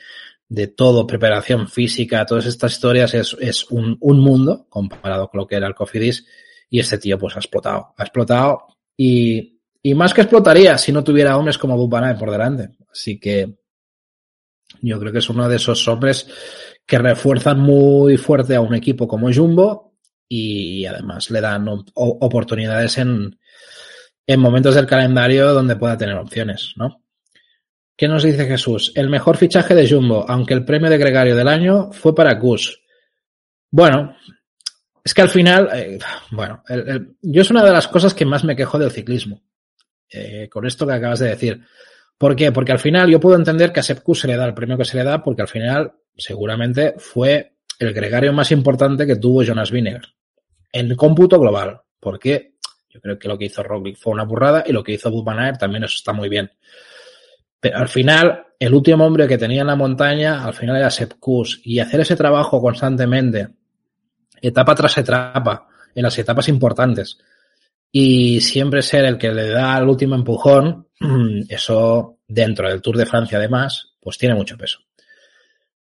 [0.50, 5.48] de todo, preparación física, todas estas historias es, es un, un, mundo comparado con lo
[5.48, 6.26] que era el Cofidis.
[6.70, 8.66] Y este tío pues ha explotado, ha explotado.
[8.98, 12.70] Y, y más que explotaría si no tuviera hombres como Bupanay por delante.
[12.92, 13.58] Así que
[14.82, 16.28] yo creo que es uno de esos hombres
[16.86, 19.96] que refuerzan muy fuerte a un equipo como Jumbo
[20.30, 23.38] y además le dan oportunidades en,
[24.26, 27.04] en momentos del calendario donde pueda tener opciones, ¿no?
[27.96, 28.92] ¿Qué nos dice Jesús?
[28.96, 32.80] El mejor fichaje de Jumbo, aunque el premio de gregario del año fue para Gus.
[33.72, 34.16] Bueno,
[35.04, 35.98] es que al final, eh,
[36.30, 36.64] bueno,
[37.22, 39.42] yo es una de las cosas que más me quejo del ciclismo.
[40.10, 41.62] Eh, con esto que acabas de decir.
[42.18, 42.52] ¿Por qué?
[42.52, 44.86] Porque al final yo puedo entender que a Sepku se le da el premio que
[44.86, 49.72] se le da porque al final seguramente fue el gregario más importante que tuvo Jonas
[49.72, 50.02] Vinegar
[50.72, 52.56] en cómputo global, porque
[52.90, 55.26] yo creo que lo que hizo Roglic fue una burrada y lo que hizo Bud
[55.60, 56.52] también eso está muy bien.
[57.60, 61.14] Pero al final, el último hombre que tenía en la montaña, al final era Sepp
[61.20, 63.50] Kuss, y hacer ese trabajo constantemente,
[64.42, 67.18] etapa tras etapa, en las etapas importantes,
[67.92, 70.87] y siempre ser el que le da el último empujón,
[71.50, 74.80] eso dentro del Tour de Francia además, pues tiene mucho peso.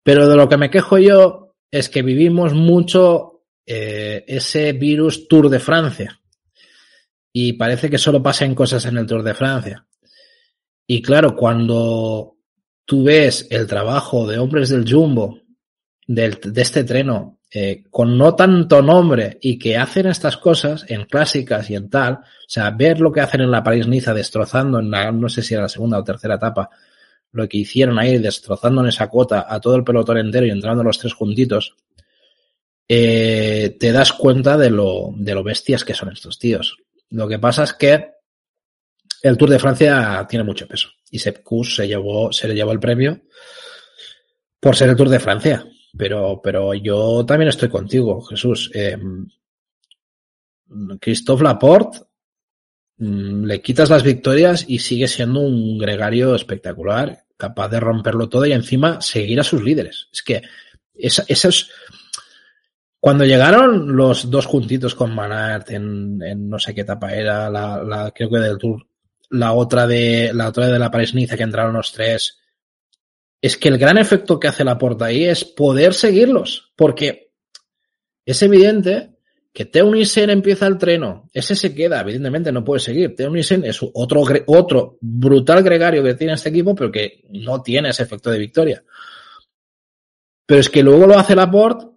[0.03, 5.49] Pero de lo que me quejo yo es que vivimos mucho eh, ese virus Tour
[5.49, 6.21] de Francia.
[7.33, 9.85] Y parece que solo pasan cosas en el Tour de Francia.
[10.87, 12.37] Y claro, cuando
[12.85, 15.41] tú ves el trabajo de hombres del Jumbo,
[16.07, 21.05] del, de este treno, eh, con no tanto nombre y que hacen estas cosas en
[21.05, 24.91] clásicas y en tal, o sea, ver lo que hacen en la París-Niza destrozando en
[24.91, 26.69] la, no sé si era la segunda o tercera etapa,
[27.31, 30.83] lo que hicieron ahí destrozando en esa cota a todo el pelotón entero y entrando
[30.83, 31.75] los tres juntitos,
[32.87, 36.77] eh, te das cuenta de lo, de lo bestias que son estos tíos.
[37.09, 38.11] Lo que pasa es que
[39.23, 42.79] el Tour de Francia tiene mucho peso y Sepp se llevó, se le llevó el
[42.79, 43.19] premio
[44.59, 45.65] por ser el Tour de Francia.
[45.97, 48.69] Pero, pero yo también estoy contigo, Jesús.
[48.73, 48.97] Eh,
[50.99, 51.99] Christophe Laporte
[52.97, 58.45] mm, le quitas las victorias y sigue siendo un gregario espectacular, capaz de romperlo todo
[58.45, 60.09] y encima seguir a sus líderes.
[60.11, 60.41] Es que
[60.93, 61.69] esa, es
[62.99, 67.83] cuando llegaron los dos juntitos con Manart en, en no sé qué etapa era, la,
[67.83, 68.85] la, creo que del Tour,
[69.29, 72.39] la otra de la otra de la París-Niza que entraron los tres,
[73.41, 77.31] es que el gran efecto que hace la porta ahí es poder seguirlos, porque
[78.25, 79.17] es evidente
[79.53, 83.15] que Teunisen empieza el treno, ese se queda, evidentemente no puede seguir.
[83.15, 88.03] Teunisen es otro, otro brutal gregario que tiene este equipo, pero que no tiene ese
[88.03, 88.83] efecto de victoria.
[90.45, 91.87] Pero es que luego lo hace Laporte,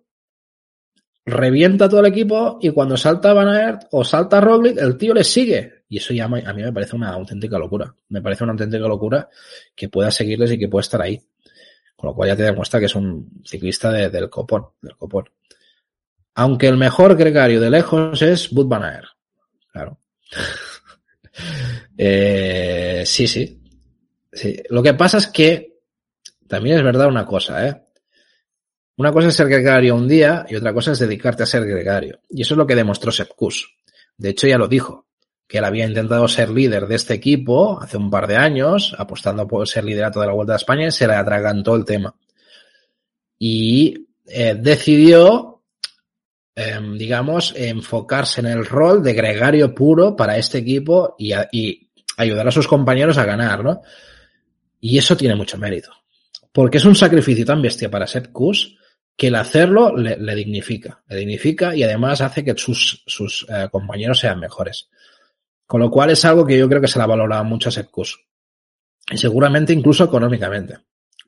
[1.26, 5.24] revienta todo el equipo y cuando salta Van Aert o salta Roglic, el tío le
[5.24, 5.84] sigue.
[5.88, 7.94] Y eso ya a mí me parece una auténtica locura.
[8.08, 9.28] Me parece una auténtica locura
[9.74, 11.20] que pueda seguirles y que pueda estar ahí.
[12.00, 14.94] Con lo cual ya te demuestra que es un ciclista del copón, del.
[16.34, 19.02] Aunque el mejor gregario de lejos es Bud Van.
[19.70, 19.98] Claro.
[21.98, 23.62] eh, sí, sí,
[24.32, 24.62] sí.
[24.70, 25.80] Lo que pasa es que
[26.48, 27.82] también es verdad una cosa, ¿eh?
[28.96, 32.20] Una cosa es ser gregario un día y otra cosa es dedicarte a ser gregario.
[32.30, 33.76] Y eso es lo que demostró Sepp Kuss.
[34.16, 35.09] De hecho, ya lo dijo
[35.50, 39.48] que él había intentado ser líder de este equipo hace un par de años, apostando
[39.48, 42.14] por ser liderato de la Vuelta a España, y se le atragantó el tema.
[43.36, 45.64] Y eh, decidió,
[46.54, 51.32] eh, digamos, enfocarse en el rol de gregario puro para este equipo y,
[52.16, 53.82] ayudar a sus compañeros a ganar, ¿no?
[54.78, 55.90] Y eso tiene mucho mérito.
[56.52, 58.76] Porque es un sacrificio tan bestia para Sepp Kuss
[59.16, 61.02] que el hacerlo le, dignifica.
[61.08, 64.88] Le dignifica y además hace que sus, sus eh, compañeros sean mejores.
[65.70, 68.26] Con lo cual es algo que yo creo que se la valora mucho a Sepkus.
[69.08, 70.78] Y seguramente incluso económicamente.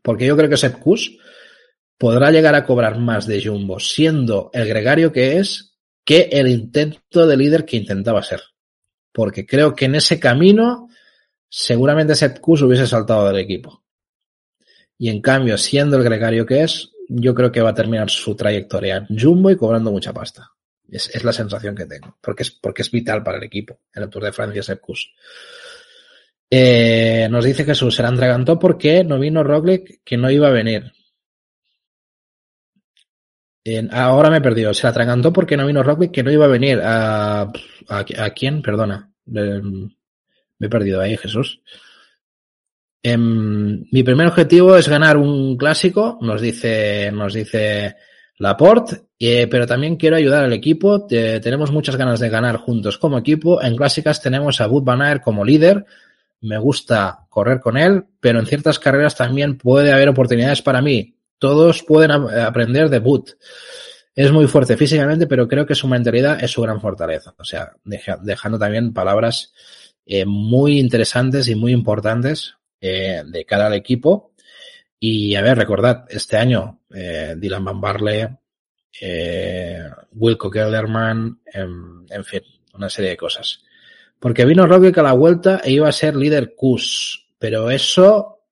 [0.03, 1.17] Porque yo creo que Sepkus
[1.97, 7.25] podrá llegar a cobrar más de Jumbo siendo el gregario que es que el intento
[7.25, 8.41] de líder que intentaba ser.
[9.13, 10.89] Porque creo que en ese camino
[11.49, 13.85] seguramente Sepkus hubiese saltado del equipo.
[14.99, 18.35] Y en cambio, siendo el gregario que es, yo creo que va a terminar su
[18.35, 20.52] trayectoria en Jumbo y cobrando mucha pasta.
[20.93, 24.09] Es, es, la sensación que tengo, porque es, porque es vital para el equipo, el
[24.11, 25.15] Tour de Francia Sepkus.
[26.51, 30.53] Eh, nos dice Jesús, se la entregantó porque no vino Roglic, que no iba a
[30.53, 30.93] venir.
[33.91, 34.75] Ahora me he perdido.
[34.75, 36.79] Se la atragantó porque no vino Roglic, que no iba a venir.
[36.83, 37.51] ¿A,
[37.89, 38.61] a, quién?
[38.61, 39.11] Perdona.
[39.35, 41.63] Eh, me he perdido ahí, Jesús.
[43.03, 47.97] Eh, mi primer objetivo es ganar un clásico, nos dice, nos dice
[48.43, 51.07] Laporte, eh, pero también quiero ayudar al equipo.
[51.07, 53.63] Te, tenemos muchas ganas de ganar juntos como equipo.
[53.63, 55.87] En clásicas tenemos a Wood Van Aert como líder.
[56.41, 61.15] Me gusta correr con él, pero en ciertas carreras también puede haber oportunidades para mí.
[61.39, 63.29] Todos pueden aprender de Wood.
[64.13, 67.33] Es muy fuerte físicamente, pero creo que su mentalidad es su gran fortaleza.
[67.39, 69.53] O sea, deja, dejando también palabras
[70.05, 74.32] eh, muy interesantes y muy importantes eh, de cara al equipo.
[75.05, 78.25] Y a ver, recordad, este año eh, Dylan Van Barley,
[79.01, 79.83] eh,
[80.13, 82.43] Wilco Kellerman, en, en, fin,
[82.75, 83.65] una serie de cosas.
[84.21, 88.45] Porque vino Roglic a la vuelta e iba a ser líder CUS, pero eso...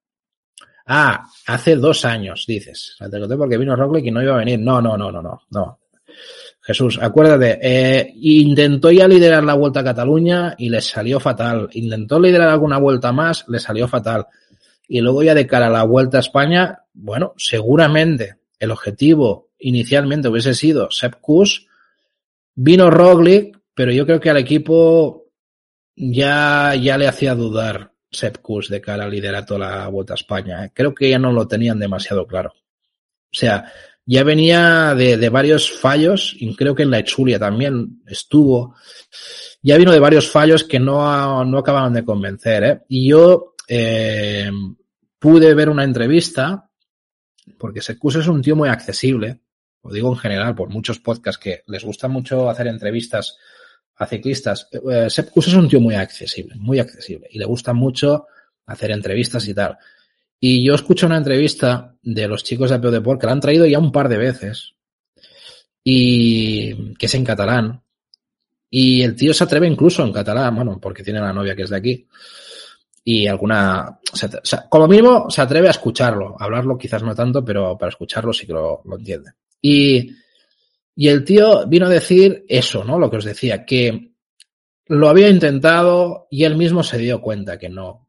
[0.86, 2.96] Ah, hace dos años, dices.
[3.38, 4.58] Porque vino Roglic y no iba a venir.
[4.58, 5.78] No, no, no, no, no, no.
[6.62, 11.68] Jesús, acuérdate, eh, intentó ya liderar la Vuelta a Cataluña y le salió fatal.
[11.74, 14.26] Intentó liderar alguna vuelta más, le salió fatal.
[14.92, 20.26] Y luego ya de cara a la Vuelta a España, bueno, seguramente el objetivo inicialmente
[20.26, 21.68] hubiese sido Sepp Kuss,
[22.56, 25.28] Vino Roglic, pero yo creo que al equipo
[25.94, 28.38] ya, ya le hacía dudar Sepp
[28.68, 30.64] de cara al liderato de la Vuelta a España.
[30.64, 30.72] ¿eh?
[30.74, 32.52] Creo que ya no lo tenían demasiado claro.
[32.52, 33.72] O sea,
[34.04, 38.74] ya venía de, de varios fallos, y creo que en la Echulia también estuvo.
[39.62, 42.64] Ya vino de varios fallos que no, no acababan de convencer.
[42.64, 42.80] ¿eh?
[42.88, 44.50] Y yo eh,
[45.16, 46.68] pude ver una entrevista,
[47.56, 49.42] porque Secus es un tío muy accesible,
[49.84, 53.38] lo digo en general por muchos podcasts que les gusta mucho hacer entrevistas
[53.94, 54.68] a ciclistas.
[54.72, 58.26] Eh, es un tío muy accesible, muy accesible, y le gusta mucho
[58.66, 59.78] hacer entrevistas y tal.
[60.40, 63.66] Y yo escucho una entrevista de los chicos de Apeo Deport que la han traído
[63.66, 64.74] ya un par de veces,
[65.84, 67.84] y que es en catalán.
[68.68, 71.70] Y el tío se atreve incluso en catalán, bueno, porque tiene una novia que es
[71.70, 72.08] de aquí.
[73.02, 77.76] Y alguna, o sea, como mínimo se atreve a escucharlo, hablarlo quizás no tanto, pero
[77.78, 79.32] para escucharlo sí que lo, lo entiende.
[79.62, 80.14] Y,
[80.94, 82.98] y el tío vino a decir eso, ¿no?
[82.98, 84.12] Lo que os decía, que
[84.86, 88.08] lo había intentado y él mismo se dio cuenta que no,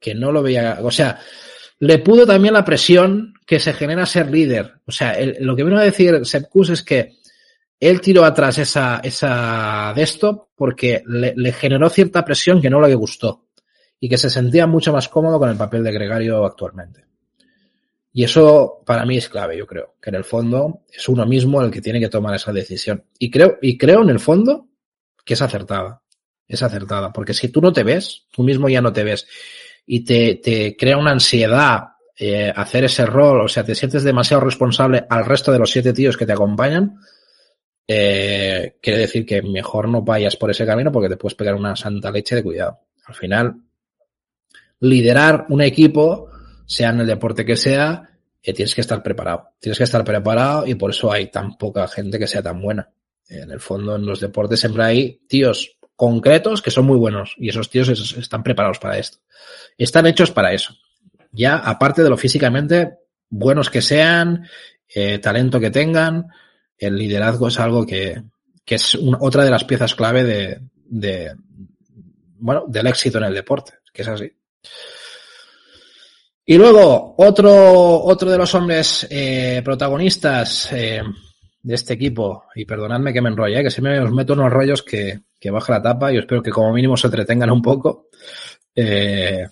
[0.00, 1.20] que no lo veía, o sea,
[1.80, 4.80] le pudo también la presión que se genera ser líder.
[4.86, 7.18] O sea, lo que vino a decir Sepkus es que
[7.78, 12.80] él tiró atrás esa, esa de esto porque le, le, generó cierta presión que no
[12.80, 13.47] le gustó
[14.00, 17.04] y que se sentía mucho más cómodo con el papel de gregario actualmente.
[18.12, 21.62] Y eso para mí es clave, yo creo, que en el fondo es uno mismo
[21.62, 23.04] el que tiene que tomar esa decisión.
[23.18, 24.68] Y creo, y creo en el fondo
[25.24, 26.02] que es acertada.
[26.46, 27.12] Es acertada.
[27.12, 29.26] Porque si tú no te ves, tú mismo ya no te ves,
[29.86, 31.88] y te, te crea una ansiedad
[32.20, 35.92] eh, hacer ese rol, o sea, te sientes demasiado responsable al resto de los siete
[35.92, 36.98] tíos que te acompañan,
[37.86, 41.76] eh, quiere decir que mejor no vayas por ese camino porque te puedes pegar una
[41.76, 42.80] santa leche de cuidado.
[43.06, 43.54] Al final,
[44.80, 46.28] liderar un equipo
[46.66, 48.10] sea en el deporte que sea,
[48.42, 49.50] eh, tienes que estar preparado.
[49.58, 52.90] Tienes que estar preparado y por eso hay tan poca gente que sea tan buena.
[53.28, 57.48] En el fondo, en los deportes siempre hay tíos concretos que son muy buenos y
[57.48, 59.18] esos tíos están preparados para esto.
[59.76, 60.74] Están hechos para eso.
[61.32, 62.98] Ya, aparte de lo físicamente,
[63.28, 64.46] buenos que sean,
[64.94, 66.28] eh, talento que tengan,
[66.78, 68.22] el liderazgo es algo que,
[68.64, 71.34] que es una, otra de las piezas clave de, de,
[72.38, 74.32] bueno, del éxito en el deporte, que es así.
[76.50, 81.02] Y luego, otro, otro de los hombres eh, protagonistas eh,
[81.60, 84.82] de este equipo, y perdonadme que me enrolle, eh, que siempre os meto unos rollos
[84.82, 88.08] que, que baja la tapa y espero que como mínimo se entretengan un poco.
[88.74, 89.46] Eh,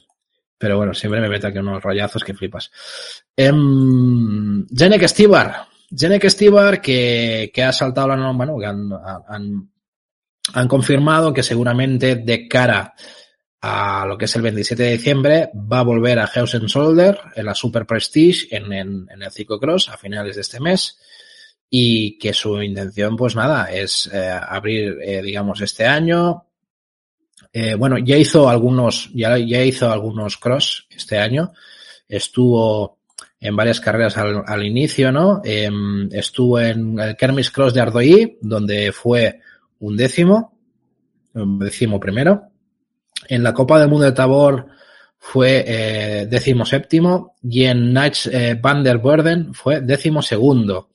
[0.56, 2.70] pero bueno, siempre me meto aquí unos rollazos que flipas.
[3.36, 5.66] Jenek Stibar.
[5.90, 9.70] Jenek Stibar que, que ha saltado la norma, bueno, que han,
[10.54, 12.94] han confirmado que seguramente de cara
[13.68, 17.46] a lo que es el 27 de diciembre, va a volver a Hausen Solder en
[17.46, 21.00] la Super Prestige en, en, en el ciclocross a finales de este mes
[21.68, 26.44] y que su intención, pues nada, es eh, abrir, eh, digamos, este año.
[27.52, 31.52] Eh, bueno, ya hizo algunos, ya, ya hizo algunos cross este año.
[32.08, 33.00] Estuvo
[33.40, 35.42] en varias carreras al, al inicio, ¿no?
[35.44, 35.68] Eh,
[36.12, 39.40] estuvo en el Kermis Cross de Ardoí, donde fue
[39.80, 40.56] un décimo,
[41.34, 42.52] un décimo primero.
[43.28, 44.66] En la Copa del Mundo de Tabor
[45.18, 50.90] fue eh, décimo séptimo y en Nights eh, Van der Burden fue décimo segundo.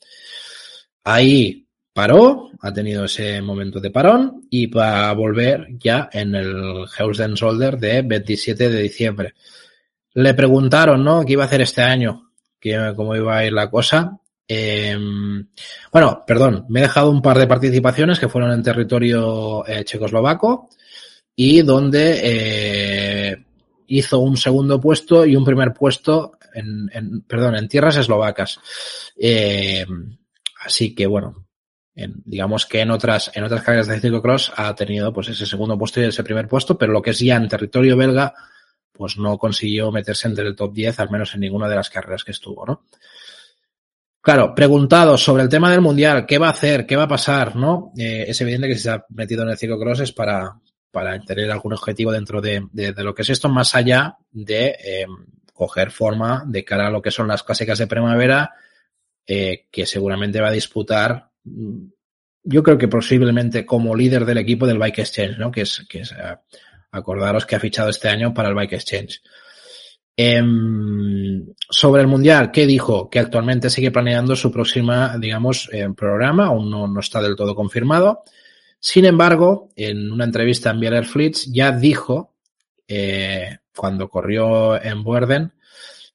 [1.03, 6.85] Ahí paró, ha tenido ese momento de parón y va a volver ya en el
[6.87, 9.33] Housden Solder de 27 de diciembre.
[10.13, 11.25] Le preguntaron, ¿no?
[11.25, 12.31] ¿Qué iba a hacer este año?
[12.95, 14.17] ¿Cómo iba a ir la cosa?
[14.47, 14.97] Eh,
[15.91, 20.69] bueno, perdón, me he dejado un par de participaciones que fueron en territorio eh, checoslovaco
[21.35, 23.45] y donde eh,
[23.87, 28.59] hizo un segundo puesto y un primer puesto en, en perdón, en tierras eslovacas.
[29.17, 29.85] Eh,
[30.63, 31.47] así que bueno,
[31.95, 35.77] en, digamos que en otras, en otras carreras de ciclocross ha tenido pues ese segundo
[35.77, 38.33] puesto y ese primer puesto, pero lo que es ya en territorio belga,
[38.91, 42.23] pues no consiguió meterse entre el top 10, al menos en ninguna de las carreras
[42.23, 42.85] que estuvo, ¿no?
[44.21, 46.85] Claro, preguntado sobre el tema del mundial, ¿qué va a hacer?
[46.85, 47.55] ¿Qué va a pasar?
[47.55, 47.91] ¿No?
[47.97, 50.61] Eh, es evidente que si se ha metido en el ciclocross es para,
[50.91, 55.05] para tener algún objetivo dentro de, de, lo que es esto, más allá de eh,
[55.53, 58.51] coger forma de cara a lo que son las clásicas de primavera,
[59.25, 61.29] eh, que seguramente va a disputar,
[62.43, 65.51] yo creo que posiblemente como líder del equipo del Bike Exchange, ¿no?
[65.51, 66.37] Que es, que es uh,
[66.91, 69.21] acordaros que ha fichado este año para el Bike Exchange.
[70.17, 70.41] Eh,
[71.69, 73.09] sobre el Mundial, ¿qué dijo?
[73.09, 77.55] Que actualmente sigue planeando su próxima, digamos, eh, programa, aún no, no está del todo
[77.55, 78.23] confirmado.
[78.83, 82.33] Sin embargo, en una entrevista en Bieler Flits ya dijo,
[82.87, 85.53] eh, cuando corrió en Buerden,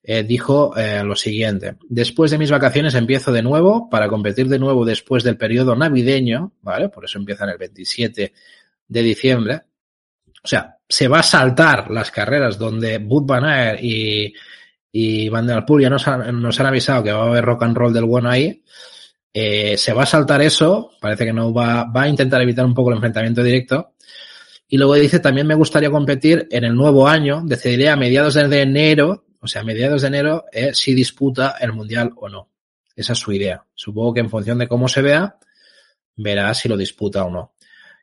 [0.03, 1.77] eh, dijo eh, lo siguiente.
[1.87, 6.51] Después de mis vacaciones empiezo de nuevo para competir de nuevo después del periodo navideño,
[6.61, 6.89] ¿vale?
[6.89, 8.33] Por eso empiezan el 27
[8.85, 9.61] de diciembre.
[10.43, 14.33] O sea, se va a saltar las carreras donde Bud Van Aert y,
[14.91, 17.63] y Van der Poel ya nos han, nos han avisado que va a haber rock
[17.63, 18.61] and roll del bueno ahí.
[19.33, 22.73] Eh, se va a saltar eso, parece que no va, va a intentar evitar un
[22.73, 23.93] poco el enfrentamiento directo.
[24.67, 28.61] Y luego dice, también me gustaría competir en el nuevo año, decidiré a mediados de
[28.61, 32.49] enero, o sea, a mediados de enero, eh, si disputa el Mundial o no.
[32.95, 33.63] Esa es su idea.
[33.75, 35.37] Supongo que en función de cómo se vea,
[36.15, 37.53] verá si lo disputa o no.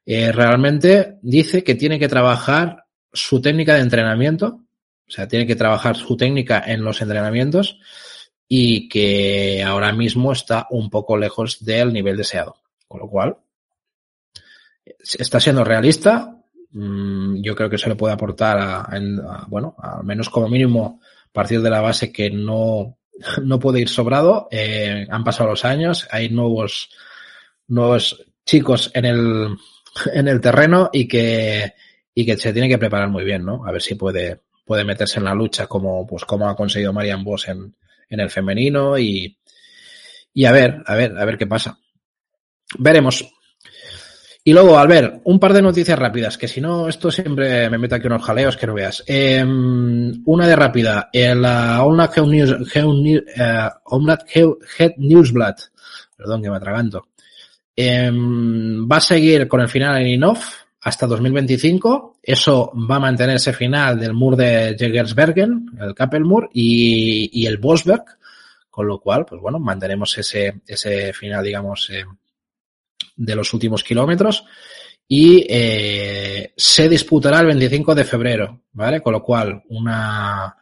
[0.07, 4.61] Eh, realmente dice que tiene que trabajar su técnica de entrenamiento,
[5.07, 7.79] o sea, tiene que trabajar su técnica en los entrenamientos
[8.49, 12.57] y que ahora mismo está un poco lejos del nivel deseado.
[12.87, 13.39] Con lo cual,
[15.19, 16.35] está siendo realista,
[16.75, 21.01] Mm, yo creo que se le puede aportar a, bueno, al menos como mínimo
[21.33, 22.99] partir de la base que no,
[23.43, 24.49] no puede ir sobrado.
[24.51, 26.91] Eh, han pasado los años, hay nuevos,
[27.69, 29.57] nuevos chicos en el,
[30.13, 31.75] en el terreno y que,
[32.13, 33.65] y que se tiene que preparar muy bien, ¿no?
[33.65, 37.23] A ver si puede, puede meterse en la lucha como, pues, como ha conseguido Marian
[37.23, 37.77] Boss en,
[38.09, 39.37] en el femenino y,
[40.33, 41.79] y a ver, a ver, a ver qué pasa.
[42.79, 43.25] Veremos.
[44.47, 47.95] Y luego, Albert, un par de noticias rápidas, que si no, esto siempre me meto
[47.95, 49.03] aquí unos jaleos que no veas.
[49.07, 52.85] Eh, una de rápida, la Omnat News, Head
[54.99, 55.55] Newsblad,
[56.15, 57.09] perdón que me atraganto,
[57.75, 62.19] eh, va a seguir con el final en INOF hasta 2025.
[62.23, 67.57] Eso va a mantener ese final del Mur de Jägersbergen, el Kappelmur y, y el
[67.57, 68.05] Bosberg,
[68.71, 72.05] con lo cual, pues bueno, mantenemos ese, ese final, digamos, eh,
[73.17, 74.45] de los últimos kilómetros
[75.09, 79.01] y eh, se disputará el 25 de febrero, ¿vale?
[79.01, 80.55] Con lo cual, una,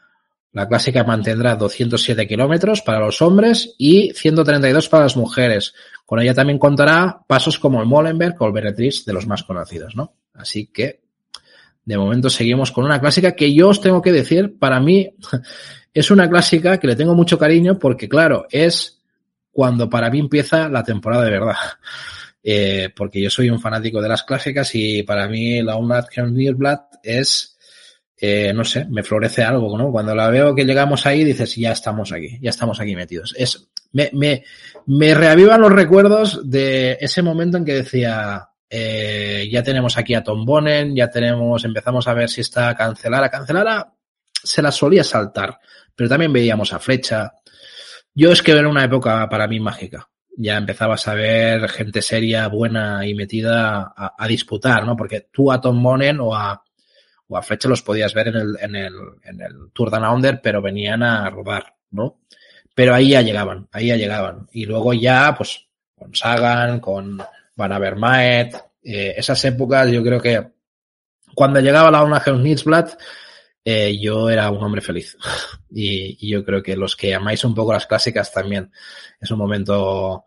[0.52, 5.72] la clásica mantendrá 207 kilómetros para los hombres y 132 para las mujeres.
[6.04, 9.96] Con ella también contará pasos como el Molenberg o el Beretriz, de los más conocidos,
[9.96, 10.14] ¿no?
[10.34, 11.00] Así que,
[11.84, 15.14] de momento seguimos con una clásica que yo os tengo que decir, para mí
[15.94, 19.00] es una clásica que le tengo mucho cariño porque, claro, es
[19.50, 21.56] cuando para mí empieza la temporada de verdad
[22.42, 26.08] eh, porque yo soy un fanático de las clásicas y para mí la Unat
[26.54, 27.51] Blatt es,
[28.24, 29.90] eh, no sé, me florece algo, ¿no?
[29.90, 33.34] Cuando la veo que llegamos ahí, dices, ya estamos aquí, ya estamos aquí metidos.
[33.36, 34.44] Es, me, me,
[34.86, 40.22] me reavivan los recuerdos de ese momento en que decía, eh, ya tenemos aquí a
[40.22, 43.28] Tom Bonen, ya tenemos, empezamos a ver si está cancelada.
[43.28, 43.92] Cancelara
[44.32, 45.58] se la solía saltar,
[45.96, 47.32] pero también veíamos a Flecha.
[48.14, 52.48] Yo es que era una época para mí mágica ya empezabas a ver gente seria,
[52.48, 54.96] buena y metida a, a disputar, ¿no?
[54.96, 56.62] Porque tú a Tom Monen o a,
[57.28, 58.94] o a Fletcher los podías ver en el, en el,
[59.24, 62.20] en el Tour Down Under, pero venían a robar, ¿no?
[62.74, 64.48] Pero ahí ya llegaban, ahí ya llegaban.
[64.52, 67.22] Y luego ya, pues, con Sagan, con
[67.56, 70.46] Van Avermaet, eh, esas épocas yo creo que
[71.34, 72.98] cuando llegaba la una Nitzblatt,
[73.64, 75.16] eh, yo era un hombre feliz.
[75.74, 78.70] Y, y, yo creo que los que amáis un poco las clásicas también
[79.18, 80.26] es un momento,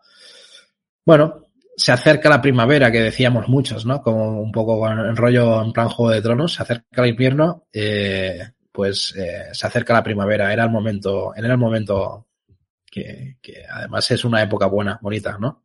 [1.04, 1.45] bueno,
[1.76, 4.00] se acerca la primavera, que decíamos muchos, ¿no?
[4.00, 8.40] Como un poco en rollo en plan Juego de Tronos, se acerca el invierno, eh,
[8.72, 12.28] pues eh, se acerca la primavera, era el momento, era el momento
[12.90, 15.64] que, que además es una época buena, bonita, ¿no?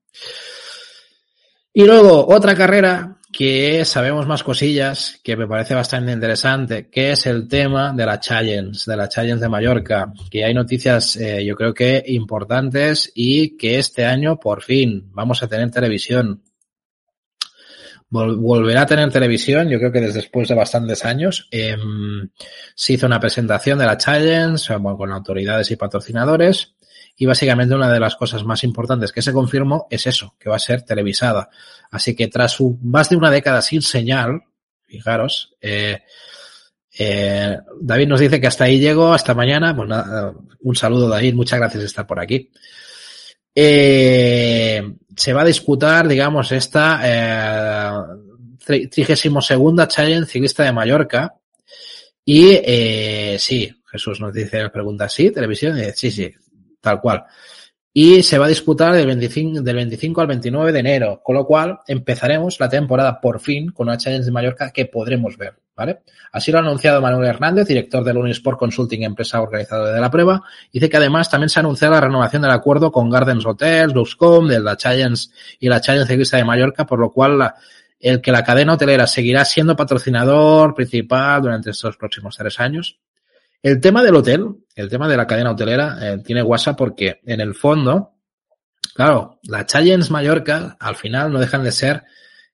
[1.73, 7.25] Y luego otra carrera que sabemos más cosillas, que me parece bastante interesante, que es
[7.25, 11.55] el tema de la Challenge, de la Challenge de Mallorca, que hay noticias eh, yo
[11.55, 16.43] creo que importantes y que este año por fin vamos a tener televisión.
[18.09, 21.47] Vol volverá a tener televisión, yo creo que desde después de bastantes años.
[21.49, 21.77] Eh,
[22.75, 26.75] se hizo una presentación de la Challenge bueno, con autoridades y patrocinadores
[27.17, 30.55] y básicamente una de las cosas más importantes que se confirmó es eso, que va
[30.55, 31.49] a ser televisada.
[31.91, 34.41] Así que tras un, más de una década sin señal,
[34.87, 36.01] fijaros, eh,
[36.97, 39.75] eh, David nos dice que hasta ahí llego, hasta mañana.
[39.75, 42.51] Pues nada, un saludo David, muchas gracias de estar por aquí.
[43.53, 44.81] Eh,
[45.15, 47.91] se va a disputar, digamos, esta eh,
[48.65, 51.35] 32 segunda Challenge Ciclista de Mallorca.
[52.23, 55.31] Y eh, sí, Jesús nos dice, nos pregunta, ¿sí?
[55.31, 55.77] ¿Televisión?
[55.95, 56.31] sí, sí,
[56.81, 57.23] tal cual.
[57.93, 61.45] Y se va a disputar del 25, del 25 al 29 de enero, con lo
[61.45, 65.99] cual empezaremos la temporada por fin con una Challenge de Mallorca que podremos ver, ¿vale?
[66.31, 70.41] Así lo ha anunciado Manuel Hernández, director del Unisport Consulting, empresa organizadora de la prueba.
[70.71, 74.47] Dice que además también se ha anunciado la renovación del acuerdo con Gardens Hotels, Luxcom,
[74.47, 75.27] de la Challenge
[75.59, 77.55] y la Challenge Ciclista de Mallorca, por lo cual la,
[78.01, 82.97] el que la cadena hotelera seguirá siendo patrocinador principal durante estos próximos tres años
[83.61, 87.41] El tema del hotel, el tema de la cadena hotelera, eh, tiene guasa porque en
[87.41, 88.15] el fondo,
[88.93, 92.03] claro, la Challenge Mallorca al final no dejan de ser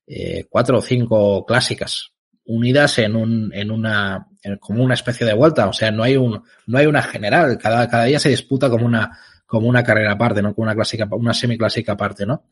[0.05, 2.11] eh, cuatro o cinco clásicas
[2.45, 4.28] unidas en un, en una,
[4.59, 5.68] como una especie de vuelta.
[5.68, 7.57] O sea, no hay un, no hay una general.
[7.57, 10.53] Cada, cada día se disputa como una, como una carrera aparte, ¿no?
[10.53, 12.45] Como una clásica, una semiclásica aparte, ¿no?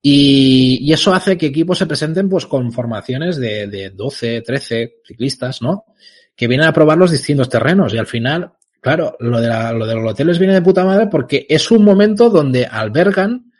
[0.00, 5.00] Y, y, eso hace que equipos se presenten pues con formaciones de, de 12, 13
[5.04, 5.86] ciclistas, ¿no?
[6.36, 9.86] Que vienen a probar los distintos terrenos y al final, claro, lo de, la, lo
[9.86, 13.52] de los hoteles viene de puta madre porque es un momento donde albergan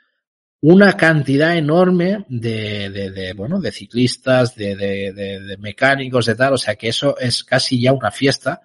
[0.60, 6.58] una cantidad enorme de, de, de bueno, de ciclistas, de, de, mecánicos, de tal, o
[6.58, 8.62] sea que eso es casi ya una fiesta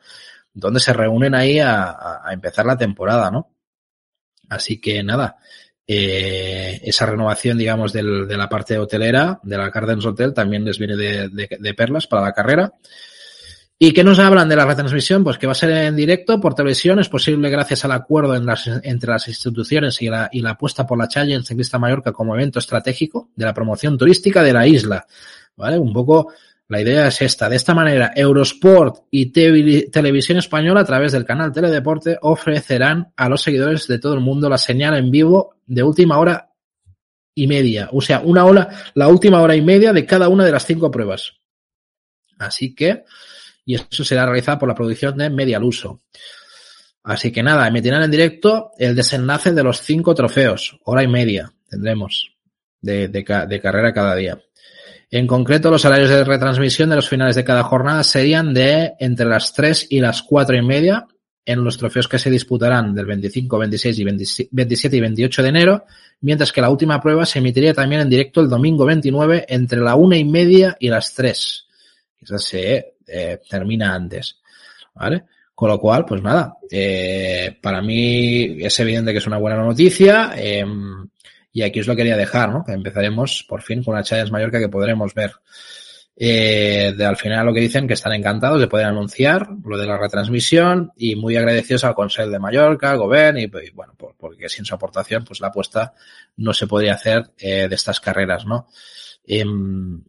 [0.54, 1.92] donde se reúnen ahí a,
[2.24, 3.50] a empezar la temporada, ¿no?
[4.50, 5.38] Así que nada,
[5.86, 10.80] eh, esa renovación, digamos, del, de la parte hotelera, de la Gardens Hotel, también les
[10.80, 12.74] viene de, de, perlas para la carrera.
[13.86, 15.26] ¿Y qué nos hablan de la retransmisión?
[15.26, 19.12] Pues que va a ser en directo por televisión, es posible gracias al acuerdo entre
[19.12, 23.44] las instituciones y la, y apuesta por la Challenge Ciclista Mallorca como evento estratégico de
[23.44, 25.06] la promoción turística de la isla.
[25.58, 25.78] ¿Vale?
[25.78, 26.32] Un poco
[26.70, 27.50] la idea es esta.
[27.50, 29.34] De esta manera, Eurosport y
[29.90, 34.48] Televisión Española a través del canal Teledeporte ofrecerán a los seguidores de todo el mundo
[34.48, 36.52] la señal en vivo de última hora
[37.36, 37.90] y media.
[37.92, 40.90] O sea, una hora, la última hora y media de cada una de las cinco
[40.90, 41.34] pruebas.
[42.40, 43.04] Así que,
[43.66, 46.02] y eso será realizado por la producción de Medialuso.
[47.04, 50.80] Así que nada, emitirán en directo el desenlace de los cinco trofeos.
[50.86, 52.32] Hora y media tendremos
[52.82, 54.40] de, carrera cada día.
[55.12, 59.26] En concreto, los horarios de retransmisión de los finales de cada jornada serían de entre
[59.28, 61.08] las 3 y las 4 y media
[61.46, 64.04] en los trofeos que se disputarán del 25, 26 y
[64.50, 65.86] 27 y 28 de enero,
[66.22, 69.96] mientras que la última prueba se emitiría también en directo el domingo 29 entre la
[69.96, 71.68] 1 y media y las 3.
[72.22, 74.40] Esa se eh, termina antes.
[74.96, 75.24] ¿Vale?
[75.56, 80.34] Con lo cual, pues nada, eh, para mí es evidente que es una buena noticia.
[80.36, 80.66] Eh,
[81.52, 82.64] y aquí os lo quería dejar, ¿no?
[82.66, 85.32] Que empezaremos por fin con una Challenge Mallorca que podremos ver.
[86.16, 89.88] Eh, de, al final lo que dicen que están encantados de poder anunciar lo de
[89.88, 94.16] la retransmisión y muy agradecidos al Consejo de Mallorca, al Gobierno y, y, bueno, por,
[94.16, 95.94] porque sin su aportación pues la apuesta
[96.38, 98.68] no se podría hacer de estas carreras, ¿no?
[99.26, 99.46] Eh,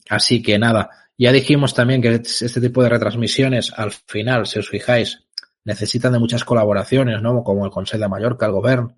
[0.09, 4.69] así que nada, ya dijimos también que este tipo de retransmisiones al final, si os
[4.69, 5.25] fijáis,
[5.65, 7.43] necesitan de muchas colaboraciones, ¿no?
[7.43, 8.97] Como el Consejo de Mallorca, el Gobierno,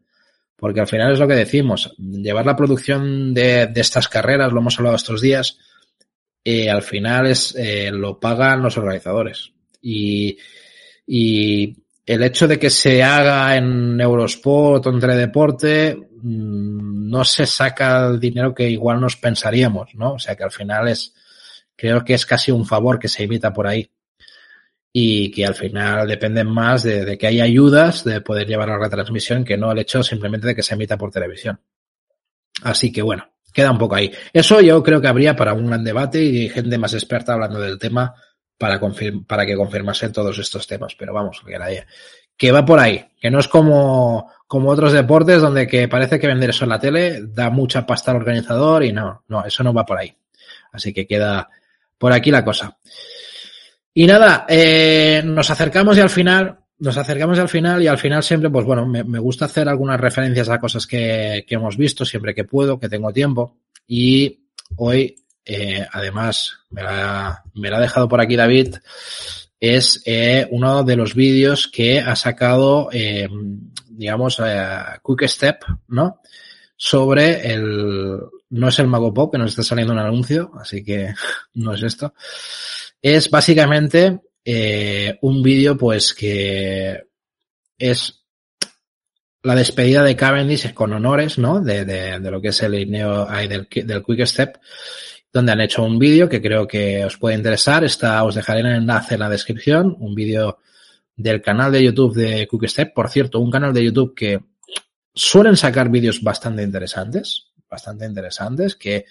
[0.56, 4.78] porque al final es lo que decimos, llevar la producción de, estas carreras, lo hemos
[4.78, 5.58] hablado estos días,
[6.42, 9.52] eh, al final es eh, lo pagan los organizadores.
[9.82, 10.38] Y,
[11.08, 18.06] el hecho de que se haga en Eurosport o en Teledeporte mmm, no se saca
[18.06, 20.14] el dinero que igual nos pensaríamos, ¿no?
[20.14, 21.14] O sea que al final es,
[21.76, 23.90] creo que es casi un favor que se evita por ahí
[24.92, 28.84] y que al final dependen más de, que haya ayudas de poder llevar a la
[28.84, 31.60] retransmisión que no el hecho simplemente de que se emita por televisión.
[32.62, 34.10] Así que bueno, queda un poco ahí.
[34.32, 37.78] Eso yo creo que habría para un gran debate y gente más experta hablando del
[37.78, 38.14] tema
[38.56, 38.80] para,
[39.26, 40.94] para que confirmasen todos estos temas.
[40.94, 41.86] Pero vamos, que, nadie,
[42.36, 46.26] que va por ahí, que no es como, como otros deportes donde que parece que
[46.26, 49.74] vender eso en la tele da mucha pasta al organizador y no, no, eso no
[49.74, 50.16] va por ahí.
[50.72, 51.50] Así que queda
[51.98, 52.78] por aquí la cosa.
[53.94, 58.22] Y nada, eh, nos acercamos y al final, nos acercamos al final y al final
[58.22, 62.04] siempre, pues bueno, me, me gusta hacer algunas referencias a cosas que, que, hemos visto
[62.04, 63.56] siempre que puedo, que tengo tiempo.
[63.86, 68.76] Y hoy, eh, además, me la, me la, ha dejado por aquí David,
[69.60, 73.28] es eh, uno de los vídeos que ha sacado, eh,
[73.88, 74.42] digamos,
[75.04, 76.20] Quick Step, ¿no?
[76.76, 78.18] Sobre el,
[78.56, 81.14] no es el Mago Pop, que nos está saliendo un anuncio, así que
[81.54, 82.14] no es esto
[83.02, 87.04] es básicamente eh, un vídeo pues que
[87.78, 88.24] es
[89.42, 91.60] la despedida de Cavendish con honores, ¿no?
[91.60, 94.58] De, de, lo que es el INEO del, del Quick Step,
[95.32, 97.84] donde han hecho un vídeo que creo que os puede interesar.
[97.84, 100.58] Está, os dejaré el enlace en la descripción, un vídeo
[101.14, 102.92] del canal de YouTube de Quick Step.
[102.92, 104.40] Por cierto, un canal de YouTube que
[105.14, 107.45] suelen sacar vídeos bastante interesantes,
[107.76, 109.04] bastante interesantes, que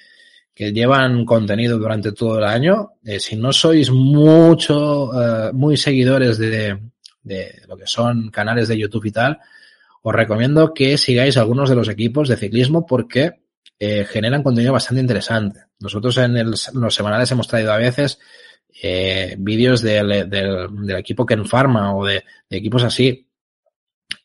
[0.55, 2.93] que llevan contenido durante todo el año.
[3.03, 6.79] Eh, si no sois mucho, uh, muy seguidores de,
[7.21, 9.37] de, lo que son canales de YouTube y tal,
[10.01, 13.41] os recomiendo que sigáis algunos de los equipos de ciclismo porque
[13.77, 15.59] eh, generan contenido bastante interesante.
[15.79, 18.17] Nosotros en, el, los semanales hemos traído a veces
[18.81, 23.27] eh, vídeos del, del, del, equipo Ken Pharma o de equipos así.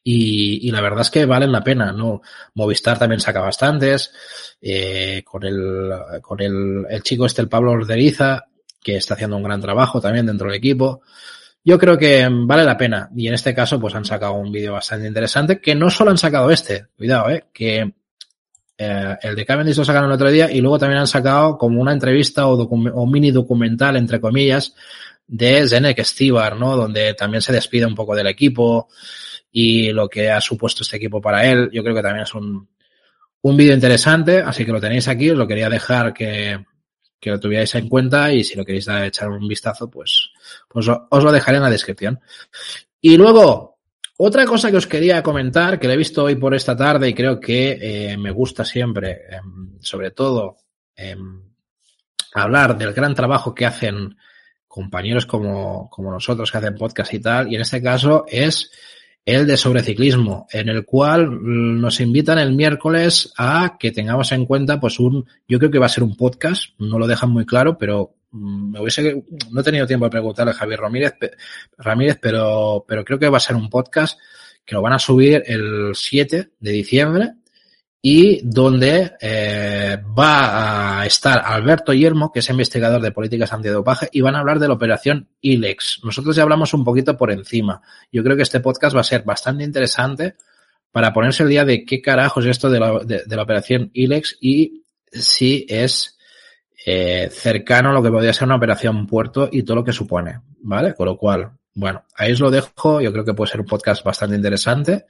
[0.03, 2.23] Y, y, la verdad es que valen la pena, ¿no?
[2.55, 4.13] Movistar también saca bastantes
[4.61, 8.47] eh, con el, con el, el chico este, el Pablo Orderiza,
[8.83, 11.03] que está haciendo un gran trabajo también dentro del equipo.
[11.63, 13.11] yo creo que vale la pena.
[13.15, 16.19] Y en este caso, pues han sacado un vídeo bastante interesante, que no solo han
[16.19, 17.93] sacado este, cuidado, eh, que
[18.79, 21.81] eh, el de Cavendish lo sacaron el otro día y luego también han sacado como
[21.81, 24.75] una entrevista o, o mini documental, entre comillas,
[25.27, 26.77] de Zenek Stibar, ¿no?
[26.77, 28.89] Donde también se despide un poco del equipo
[29.53, 31.71] y lo que ha supuesto este equipo para él.
[31.73, 32.69] Yo creo que también es un,
[33.43, 36.65] un vídeo interesante, así que lo tenéis aquí, os lo quería dejar que,
[37.21, 40.33] que lo tuvierais en cuenta y si lo queréis dar, echar un vistazo, pues,
[40.69, 42.21] pues os lo dejaré en la descripción.
[43.01, 43.79] Y luego,
[44.19, 47.15] otra cosa que os quería comentar, que lo he visto hoy por esta tarde y
[47.15, 49.41] creo que eh, me gusta siempre, eh,
[49.81, 50.57] sobre todo,
[50.97, 51.17] eh,
[52.35, 54.17] hablar del gran trabajo que hacen
[54.67, 58.71] compañeros como, como nosotros que hacen podcast y tal, y en este caso es
[59.25, 61.29] el de sobreciclismo, en el cual
[61.81, 65.87] nos invitan el miércoles a que tengamos en cuenta, pues un, yo creo que va
[65.87, 69.65] a ser un podcast, no lo dejan muy claro, pero mm, me hubiese, no he
[69.65, 71.15] tenido tiempo de preguntarle a Javier Ramírez,
[71.79, 74.19] Ramírez, pero, pero creo que va a ser un podcast
[74.65, 77.35] que lo van a subir el 7 de diciembre
[78.03, 84.23] y donde eh, va a estar Alberto Yermo, que es investigador de políticas antidopaje, y
[84.23, 86.01] van a hablar de la operación ILEX.
[86.03, 87.83] Nosotros ya hablamos un poquito por encima.
[88.11, 90.37] Yo creo que este podcast va a ser bastante interesante
[90.91, 95.67] para ponerse el día de qué carajos es esto de la, operación ILEX y si
[95.69, 96.19] es
[96.87, 100.41] eh, cercano a lo que podría ser una operación puerto y todo lo que supone,
[100.63, 100.95] ¿vale?
[100.95, 103.03] Con lo cual, bueno, ahí os lo dejo.
[103.03, 105.05] Yo creo que puede ser un podcast bastante interesante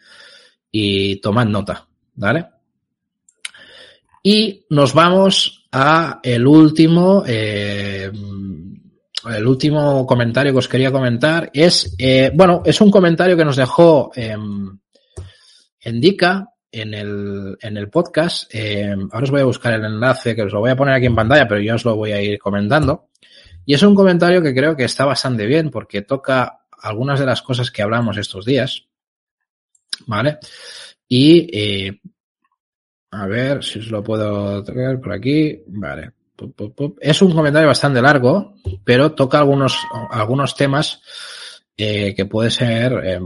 [0.72, 2.59] y tomad nota, ¿vale?
[4.22, 8.10] Y nos vamos a el último, eh,
[9.30, 11.50] el último comentario que os quería comentar.
[11.52, 14.36] Es, eh, bueno, es un comentario que nos dejó eh,
[15.84, 18.54] Indica en el, en el podcast.
[18.54, 21.06] Eh, ahora os voy a buscar el enlace, que os lo voy a poner aquí
[21.06, 23.08] en pantalla, pero yo os lo voy a ir comentando.
[23.64, 27.42] Y es un comentario que creo que está bastante bien porque toca algunas de las
[27.42, 28.84] cosas que hablamos estos días.
[30.06, 30.38] ¿Vale?
[31.08, 32.00] Y eh,
[33.10, 35.62] a ver si os lo puedo tocar por aquí.
[35.66, 36.12] Vale.
[37.00, 39.78] Es un comentario bastante largo, pero toca algunos,
[40.10, 41.02] algunos temas
[41.76, 43.20] eh, que pueden ser eh,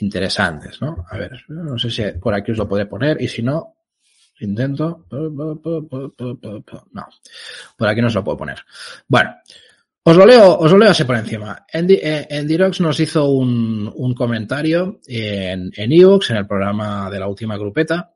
[0.00, 1.04] interesantes, ¿no?
[1.08, 3.76] A ver, no sé si por aquí os lo podré poner y si no,
[4.40, 5.06] intento.
[5.10, 5.60] No,
[7.76, 8.58] por aquí no os lo puedo poner.
[9.06, 9.36] Bueno,
[10.02, 11.64] os lo leo, os lo leo así por encima.
[11.72, 17.20] En, en Dirox nos hizo un, un comentario en, en Evox, en el programa de
[17.20, 18.14] la última grupeta,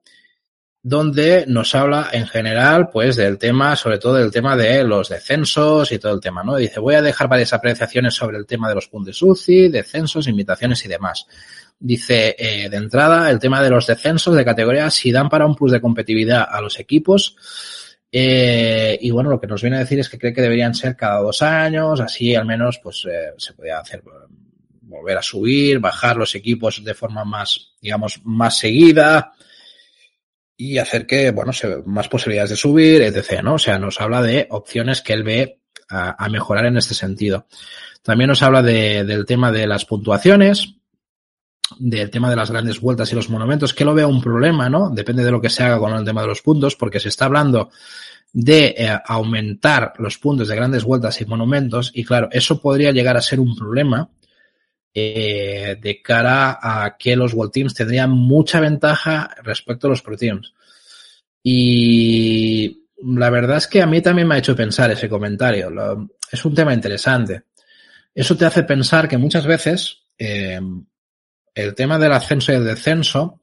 [0.85, 5.93] donde nos habla en general, pues, del tema, sobre todo del tema de los descensos
[5.93, 6.57] y todo el tema, ¿no?
[6.57, 10.85] Dice, voy a dejar varias apreciaciones sobre el tema de los puntos UCI, descensos, invitaciones
[10.85, 11.27] y demás.
[11.79, 15.55] Dice, eh, de entrada, el tema de los descensos de categoría, si dan para un
[15.55, 17.37] plus de competitividad a los equipos,
[18.11, 20.97] eh, y bueno, lo que nos viene a decir es que cree que deberían ser
[20.97, 24.03] cada dos años, así al menos, pues, eh, se podría hacer,
[24.83, 29.33] volver a subir, bajar los equipos de forma más, digamos, más seguida,
[30.63, 33.55] y hacer que, bueno, se más posibilidades de subir, etc., ¿no?
[33.55, 35.59] O sea, nos habla de opciones que él ve
[35.89, 37.47] a, mejorar en este sentido.
[38.03, 40.77] También nos habla de, del tema de las puntuaciones,
[41.79, 44.89] del tema de las grandes vueltas y los monumentos, que lo veo un problema, ¿no?
[44.91, 47.25] Depende de lo que se haga con el tema de los puntos, porque se está
[47.25, 47.71] hablando
[48.33, 53.17] de eh, aumentar los puntos de grandes vueltas y monumentos, y claro, eso podría llegar
[53.17, 54.09] a ser un problema
[54.95, 60.17] eh, de cara a que los World Teams tendrían mucha ventaja respecto a los Pro
[60.17, 60.53] Teams.
[61.43, 65.73] Y la verdad es que a mí también me ha hecho pensar ese comentario.
[66.31, 67.45] Es un tema interesante.
[68.15, 70.61] Eso te hace pensar que muchas veces eh,
[71.55, 73.41] el tema del ascenso y el descenso,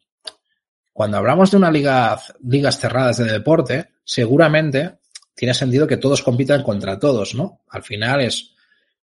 [0.94, 5.00] cuando hablamos de una liga, ligas cerradas de deporte, seguramente
[5.36, 7.62] tiene sentido que todos compitan contra todos, ¿no?
[7.70, 8.56] Al final es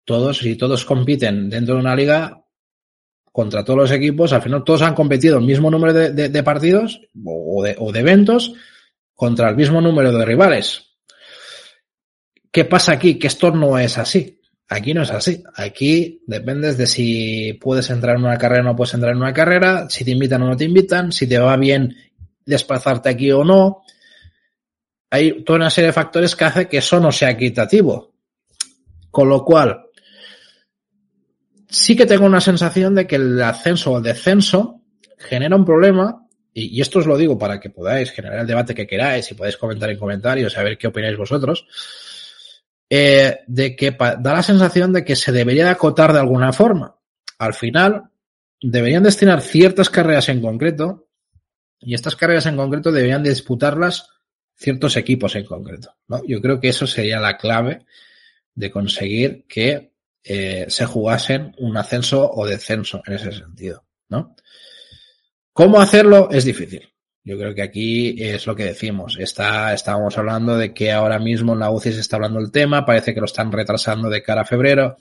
[0.04, 2.44] todos, si todos compiten dentro de una liga
[3.32, 7.00] contra todos los equipos, al final todos han competido el mismo número de, de, partidos
[7.24, 8.52] o de, o de eventos
[9.14, 10.94] contra el mismo número de rivales.
[12.50, 13.18] ¿Qué pasa aquí?
[13.18, 14.40] Que esto no es así.
[14.68, 15.42] Aquí no es así.
[15.56, 19.32] Aquí dependes de si puedes entrar en una carrera o no puedes entrar en una
[19.32, 21.96] carrera, si te invitan o no te invitan, si te va bien
[22.46, 23.82] desplazarte aquí o no.
[25.10, 28.14] Hay toda una serie de factores que hace que eso no sea equitativo.
[29.10, 29.83] Con lo cual,
[31.74, 34.80] sí que tengo una sensación de que el ascenso o el descenso
[35.18, 38.86] genera un problema, y, esto os lo digo para que podáis generar el debate que
[38.86, 41.66] queráis y podáis comentar en comentarios, a ver qué opináis vosotros,
[42.88, 46.96] eh, de que da la sensación de que se debería de acotar de alguna forma.
[47.38, 48.04] Al final,
[48.62, 51.08] deberían destinar ciertas carreras en concreto,
[51.80, 54.08] y estas carreras en concreto deberían de disputarlas
[54.54, 55.94] ciertos equipos en concreto.
[56.06, 56.22] ¿no?
[56.24, 57.84] Yo creo que eso sería la clave
[58.54, 59.93] de conseguir que
[60.24, 64.34] eh, se jugasen un ascenso o descenso en ese sentido, ¿no?
[65.52, 66.28] ¿Cómo hacerlo?
[66.32, 66.88] Es difícil.
[67.22, 69.16] Yo creo que aquí es lo que decimos.
[69.18, 72.84] Está, estábamos hablando de que ahora mismo en la UCI se está hablando el tema,
[72.84, 74.96] parece que lo están retrasando de cara a febrero.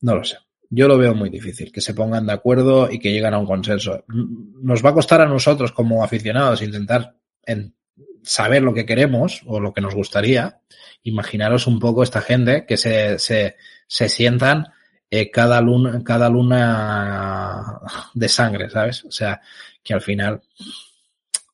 [0.00, 0.38] No lo sé.
[0.70, 3.46] Yo lo veo muy difícil, que se pongan de acuerdo y que lleguen a un
[3.46, 4.04] consenso.
[4.08, 7.74] Nos va a costar a nosotros como aficionados intentar en
[8.22, 10.60] saber lo que queremos o lo que nos gustaría.
[11.02, 13.56] Imaginaros un poco esta gente que se, se,
[13.86, 14.66] se sientan
[15.10, 17.80] eh, cada luna, cada luna
[18.14, 19.04] de sangre, ¿sabes?
[19.04, 19.40] O sea,
[19.82, 20.42] que al final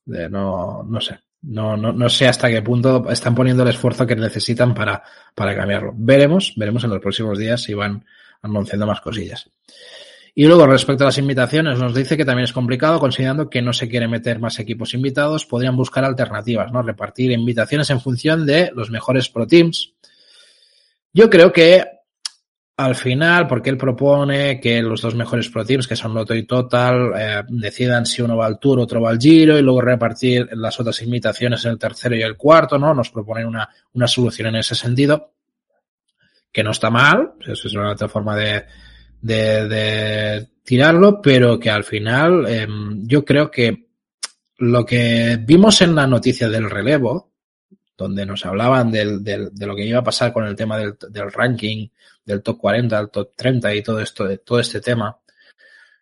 [0.07, 1.19] no, no sé.
[1.43, 5.03] No, no, no sé hasta qué punto están poniendo el esfuerzo que necesitan para,
[5.35, 5.95] para cambiarlo.
[5.97, 8.05] Veremos, veremos en los próximos días si van
[8.43, 9.49] anunciando más cosillas.
[10.35, 13.73] Y luego, respecto a las invitaciones, nos dice que también es complicado, considerando que no
[13.73, 16.83] se quiere meter más equipos invitados, podrían buscar alternativas, ¿no?
[16.83, 19.95] Repartir invitaciones en función de los mejores pro teams.
[21.13, 21.85] Yo creo que
[22.85, 26.45] al final, porque él propone que los dos mejores pro teams, que son Loto y
[26.45, 30.49] Total, eh, decidan si uno va al Tour, otro va al Giro, y luego repartir
[30.53, 32.95] las otras invitaciones en el tercero y el cuarto, ¿no?
[32.95, 35.35] Nos proponen una, una solución en ese sentido,
[36.51, 38.65] que no está mal, eso es una otra forma de,
[39.21, 42.67] de, tirarlo, pero que al final eh,
[43.03, 43.89] yo creo que
[44.57, 47.30] lo que vimos en la noticia del relevo,
[48.01, 50.97] donde nos hablaban de lo que iba a pasar con el tema del,
[51.33, 51.87] ranking,
[52.25, 55.19] del top 40, del top 30 y todo esto, de todo este tema,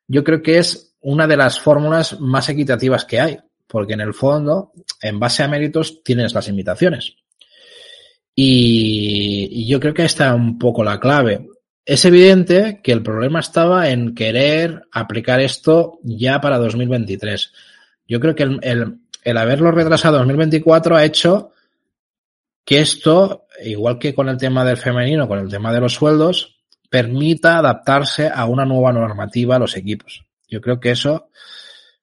[0.06, 4.14] yo creo que es una de las fórmulas más equitativas que hay, porque en el
[4.14, 4.70] fondo,
[5.02, 7.16] en base a méritos, tienes las invitaciones.
[8.32, 11.48] Y, yo creo que está un poco la clave.
[11.84, 17.52] Es evidente que el problema estaba en querer aplicar esto ya para 2023.
[18.06, 21.50] Yo creo que el, el, el haberlo retrasado a 2024 ha hecho
[22.68, 26.60] que esto, igual que con el tema del femenino, con el tema de los sueldos,
[26.90, 30.26] permita adaptarse a una nueva normativa a los equipos.
[30.46, 31.30] Yo creo que eso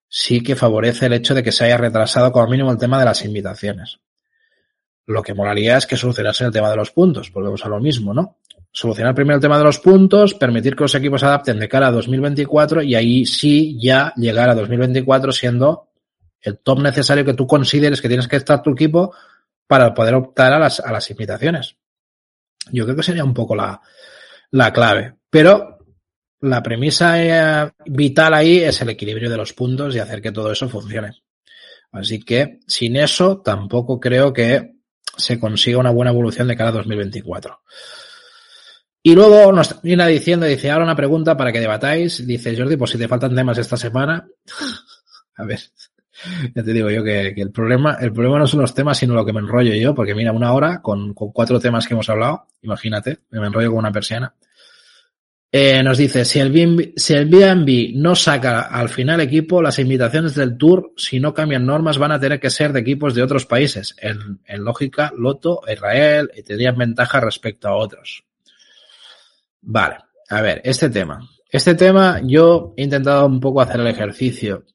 [0.07, 3.05] sí que favorece el hecho de que se haya retrasado como mínimo el tema de
[3.05, 3.99] las invitaciones.
[5.05, 8.11] Lo que molaría es que solucionase el tema de los puntos, volvemos a lo mismo,
[8.11, 8.39] ¿no?
[8.71, 11.91] Solucionar primero el tema de los puntos, permitir que los equipos adapten de cara a
[11.91, 15.89] 2024 y ahí sí ya llegar a 2024 siendo
[16.41, 19.13] el top necesario que tú consideres que tienes que estar tu equipo
[19.67, 21.75] para poder optar a las, a las invitaciones.
[22.71, 23.81] Yo creo que sería un poco la,
[24.51, 25.15] la clave.
[25.29, 25.79] Pero
[26.41, 30.51] la premisa eh, vital ahí es el equilibrio de los puntos y hacer que todo
[30.51, 31.11] eso funcione.
[31.91, 34.75] Así que sin eso tampoco creo que
[35.17, 37.61] se consiga una buena evolución de cara a 2024.
[39.01, 42.25] Y luego nos viene diciendo, dice, ahora una pregunta para que debatáis.
[42.25, 44.27] Dice Jordi, pues si te faltan temas esta semana.
[45.37, 45.59] a ver,
[46.55, 49.25] ya te digo yo que, el problema, el problema no son los temas, sino lo
[49.25, 53.19] que me enrollo yo, porque mira, una hora con, cuatro temas que hemos hablado, imagínate,
[53.31, 54.33] me enrollo con una persiana.
[55.51, 60.35] Eh, nos dice, si el, BNB, si el no saca al final equipo, las invitaciones
[60.35, 63.45] del Tour, si no cambian normas, van a tener que ser de equipos de otros
[63.45, 63.95] países.
[64.01, 68.25] En, en lógica, Loto, Israel, y tendrían ventaja respecto a otros.
[69.61, 69.97] Vale,
[70.29, 71.21] a ver, este tema.
[71.49, 74.65] Este tema yo he intentado un poco hacer el ejercicio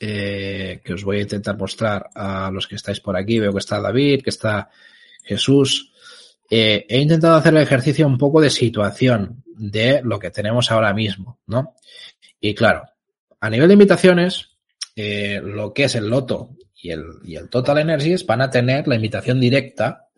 [0.00, 3.38] eh, que os voy a intentar mostrar a los que estáis por aquí.
[3.38, 4.70] Veo que está David, que está
[5.22, 5.92] Jesús.
[6.50, 10.92] Eh, he intentado hacer el ejercicio un poco de situación de lo que tenemos ahora
[10.92, 11.74] mismo, ¿no?
[12.40, 12.84] Y claro,
[13.40, 14.50] a nivel de invitaciones,
[14.96, 18.86] eh, lo que es el Loto y el, y el Total Energies van a tener
[18.88, 20.08] la invitación directa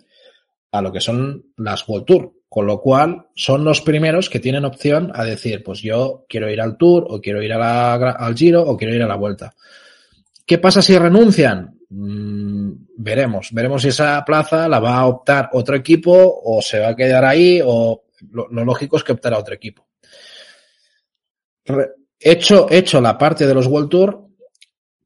[0.72, 4.64] a lo que son las World Tour, con lo cual son los primeros que tienen
[4.64, 8.36] opción a decir, pues yo quiero ir al Tour o quiero ir a la, al
[8.36, 9.56] Giro o quiero ir a la Vuelta.
[10.46, 11.80] ¿Qué pasa si renuncian?
[11.90, 16.12] Mm, veremos, veremos si esa plaza la va a optar otro equipo
[16.44, 19.88] o se va a quedar ahí o lo, lógico es que optará otro equipo.
[22.20, 24.28] hecho, hecho la parte de los World Tour,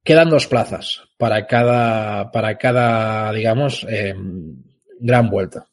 [0.04, 4.14] quedan dos plazas para cada, para cada, digamos, eh,
[5.00, 5.67] gran vuelta.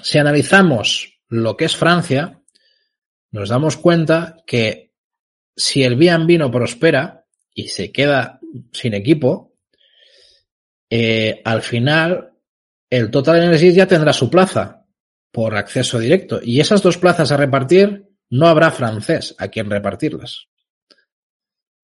[0.00, 2.40] Si analizamos lo que es Francia,
[3.30, 4.92] nos damos cuenta que
[5.56, 8.40] si el B&B no prospera y se queda
[8.72, 9.54] sin equipo,
[10.88, 12.32] eh, al final
[12.90, 14.84] el Total Energies ya tendrá su plaza
[15.30, 16.40] por acceso directo.
[16.42, 20.48] Y esas dos plazas a repartir, no habrá francés a quien repartirlas.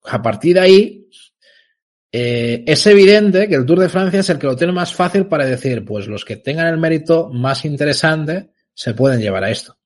[0.04, 1.08] A partir de ahí,
[2.10, 5.26] eh, es evidente que el Tour de Francia es el que lo tiene más fácil
[5.26, 9.78] para decir, pues los que tengan el mérito más interesante se pueden llevar a esto.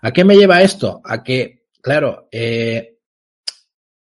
[0.00, 1.00] ¿A qué me lleva esto?
[1.04, 2.98] A que, claro, eh,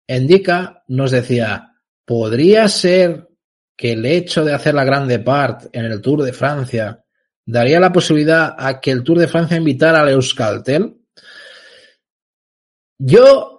[0.08, 1.76] Endica nos decía,
[2.06, 3.30] podría ser
[3.76, 7.04] que el hecho de hacer la grande part en el Tour de Francia
[7.46, 10.96] daría la posibilidad a que el Tour de Francia invitara al Euskaltel.
[12.98, 13.53] Yo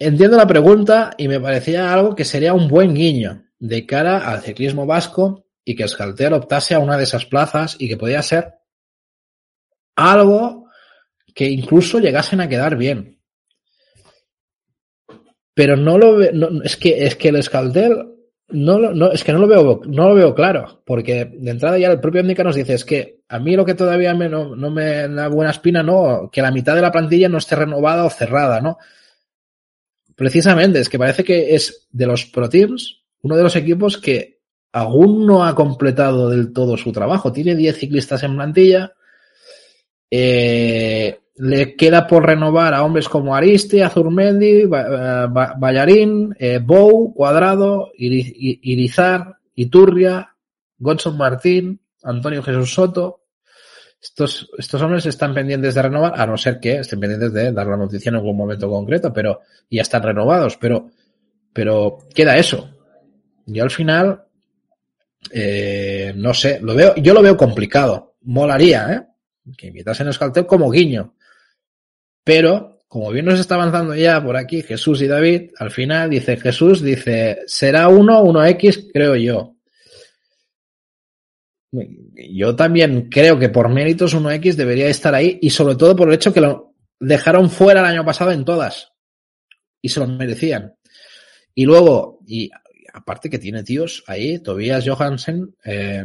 [0.00, 4.40] entiendo la pregunta y me parecía algo que sería un buen guiño de cara al
[4.40, 8.54] ciclismo vasco y que Euskaltel optase a una de esas plazas y que podía ser
[9.94, 10.66] algo
[11.34, 13.20] que incluso llegasen a quedar bien.
[15.54, 18.06] Pero no lo ve, no, es que es que el Euskaltel
[18.48, 21.92] no, no, es que no lo veo, no lo veo claro, porque de entrada ya
[21.92, 24.70] el propio Indica nos dice es que a mí lo que todavía me, no, no,
[24.70, 28.10] me da buena espina, no, que la mitad de la plantilla no esté renovada o
[28.10, 28.78] cerrada, ¿no?
[30.20, 34.40] Precisamente, es que parece que es de los Pro Teams, uno de los equipos que
[34.70, 37.32] aún no ha completado del todo su trabajo.
[37.32, 38.92] Tiene 10 ciclistas en plantilla,
[40.10, 49.38] eh, le queda por renovar a hombres como Ariste, Azurmendi, Ballarín, eh, Bou, Cuadrado, Irizar,
[49.54, 50.36] Iturria,
[50.76, 53.22] Gonson Martín, Antonio Jesús Soto.
[54.02, 57.66] Estos, estos hombres están pendientes de renovar, a no ser que estén pendientes de dar
[57.66, 59.40] la noticia en algún momento concreto, pero
[59.70, 60.90] ya están renovados, pero,
[61.52, 62.70] pero queda eso.
[63.44, 64.24] Yo al final,
[65.30, 68.14] eh, no sé, lo veo, yo lo veo complicado.
[68.22, 69.52] Molaría, ¿eh?
[69.56, 71.14] Que invitasen a Euskaltel como guiño.
[72.24, 76.36] Pero, como bien nos está avanzando ya por aquí Jesús y David, al final dice
[76.36, 79.56] Jesús, dice, será 1, 1X, creo yo.
[81.72, 86.14] Yo también creo que por méritos 1X debería estar ahí y sobre todo por el
[86.14, 88.92] hecho que lo dejaron fuera el año pasado en todas
[89.80, 90.74] y se lo merecían.
[91.54, 92.50] Y luego, y
[92.92, 96.04] aparte que tiene tíos ahí, Tobias Johansen eh,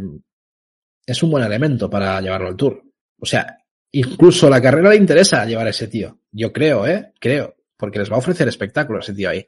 [1.06, 2.84] es un buen elemento para llevarlo al tour.
[3.20, 3.58] O sea,
[3.98, 6.20] Incluso la carrera le interesa llevar a ese tío.
[6.30, 7.14] Yo creo, ¿eh?
[7.18, 7.56] Creo.
[7.78, 9.48] Porque les va a ofrecer espectáculo ese tío ahí.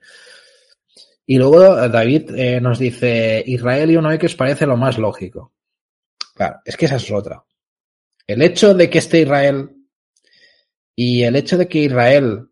[1.26, 5.52] Y luego David eh, nos dice, Israel y Uno X parece lo más lógico.
[6.38, 7.44] Claro, es que esa es otra.
[8.28, 9.72] El hecho de que esté Israel
[10.96, 12.48] y el hecho de que Israel,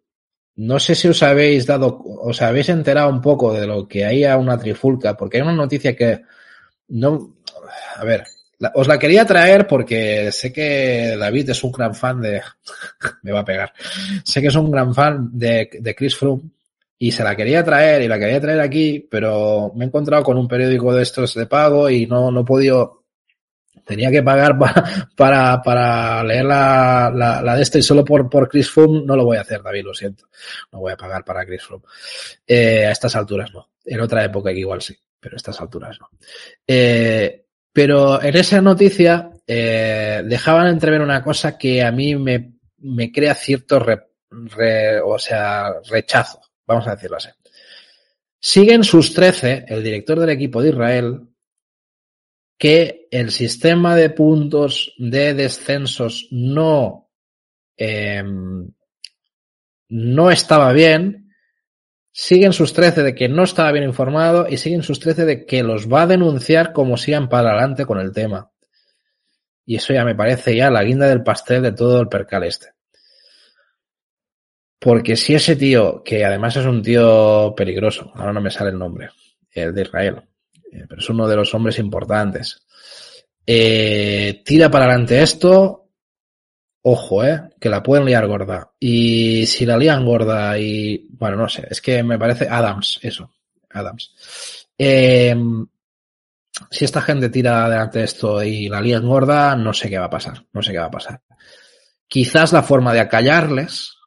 [0.56, 4.24] no sé si os habéis dado, os habéis enterado un poco de lo que hay
[4.24, 6.24] a una trifulca, porque hay una noticia que
[6.88, 7.36] no,
[7.95, 8.24] a ver,
[8.74, 12.41] os la quería traer porque sé que David es un gran fan de.
[13.22, 13.72] me va a pegar.
[14.24, 16.49] Sé que es un gran fan de, de Chris Froome
[16.98, 20.38] y se la quería traer y la quería traer aquí, pero me he encontrado con
[20.38, 23.05] un periódico de estos de pago y no, no he podido.
[23.86, 24.57] Tenía que pagar
[25.16, 29.16] para, para, leer la, la, la, de este y solo por, por Chris Froome no
[29.16, 30.28] lo voy a hacer, David, lo siento.
[30.72, 31.86] No voy a pagar para Chris Froome.
[32.48, 33.70] Eh, a estas alturas no.
[33.86, 36.10] En otra época igual sí, pero a estas alturas no.
[36.66, 43.12] Eh, pero en esa noticia eh, dejaban entrever una cosa que a mí me, me
[43.12, 47.30] crea cierto re, re, o sea, rechazo, vamos a decirlo así.
[48.40, 51.22] Siguen sus 13, el director del equipo de Israel,
[52.57, 57.10] que el sistema de puntos de descensos no,
[57.77, 58.23] eh,
[59.90, 61.26] no estaba bien
[62.18, 65.64] siguen sus 13 de que no estaba bien informado y siguen sus 13 de que
[65.64, 68.52] los va a denunciar como sigan para adelante con el tema.
[69.65, 72.69] Y eso ya me parece ya la guinda del pastel de todo el percal este.
[74.80, 78.80] Porque si ese tío, que además es un tío peligroso, ahora no me sale el
[78.80, 79.10] nombre,
[79.52, 80.22] el de Israel,
[80.88, 82.65] pero es uno de los hombres importantes,
[83.45, 85.89] eh, tira para adelante esto,
[86.81, 88.72] ojo, eh, que la pueden liar gorda.
[88.80, 93.31] Y si la lían gorda y, bueno, no sé, es que me parece Adams, eso,
[93.69, 94.14] Adams.
[94.77, 95.35] Eh,
[96.72, 100.10] si esta gente tira adelante esto y la lían gorda, no sé qué va a
[100.10, 101.22] pasar, no sé qué va a pasar.
[102.07, 103.97] Quizás la forma de acallarles,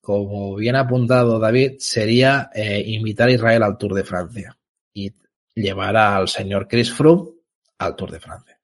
[0.00, 4.56] como bien ha apuntado David, sería eh, invitar a Israel al Tour de Francia
[4.92, 5.12] y
[5.56, 7.30] llevar al señor Chris Froome
[7.78, 8.58] al Tour de Francia.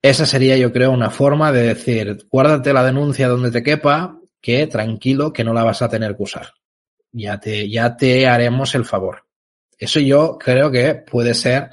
[0.00, 4.66] Esa sería, yo creo, una forma de decir, guárdate la denuncia donde te quepa, que
[4.66, 6.52] tranquilo, que no la vas a tener que usar.
[7.12, 9.24] Ya te, ya te haremos el favor.
[9.78, 11.70] Eso yo creo que puede ser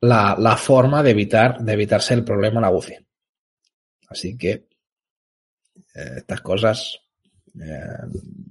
[0.00, 2.96] la, la forma de evitar, de evitarse el problema en la UCI.
[4.08, 4.50] Así que
[5.94, 7.00] eh, estas cosas
[7.60, 7.82] eh,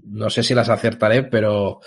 [0.06, 1.82] no sé si las acertaré, pero,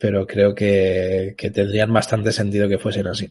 [0.00, 3.30] pero creo que, que tendrían bastante sentido que fuesen así.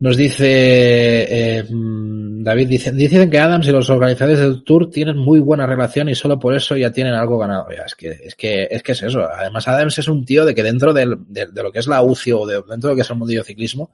[0.00, 5.40] Nos dice eh, David, dicen, dicen que Adams y los organizadores del tour tienen muy
[5.40, 7.68] buena relación y solo por eso ya tienen algo ganado.
[7.68, 9.28] Es que, es que, es que es eso.
[9.28, 12.46] Además, Adams es un tío de que dentro de, lo que es la UCI o
[12.46, 13.90] de, dentro de lo que es el mundillo ciclismo,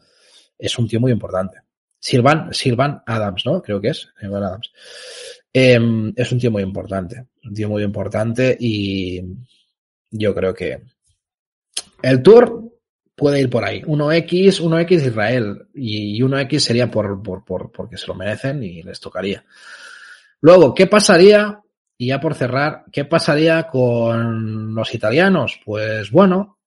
[0.57, 1.59] es un tío muy importante.
[1.99, 3.63] Silvan, Silvan Adams, ¿no?
[3.63, 4.11] Creo que es.
[4.21, 4.71] Silvan Adams.
[5.53, 7.25] Eh, es un tío muy importante.
[7.43, 9.23] Un tío muy importante y
[10.11, 10.94] yo creo que
[12.05, 12.73] el tour
[13.17, 13.83] puede ir por ahí.
[13.83, 15.69] 1X, 1X Israel.
[15.75, 19.45] Y 1X sería por, por, por, porque se lo merecen y les tocaría.
[20.41, 21.61] Luego, ¿qué pasaría?
[21.97, 25.61] Y ya por cerrar, ¿qué pasaría con los italianos?
[25.65, 26.59] Pues bueno,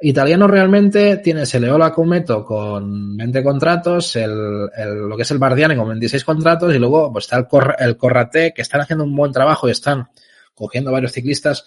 [0.00, 5.38] italiano realmente tienes el Eola Cometo con 20 contratos, el, el, lo que es el
[5.38, 9.04] Bardiani con 26 contratos y luego pues, está el, Cor, el Corrate que están haciendo
[9.04, 10.08] un buen trabajo y están
[10.52, 11.64] cogiendo varios ciclistas.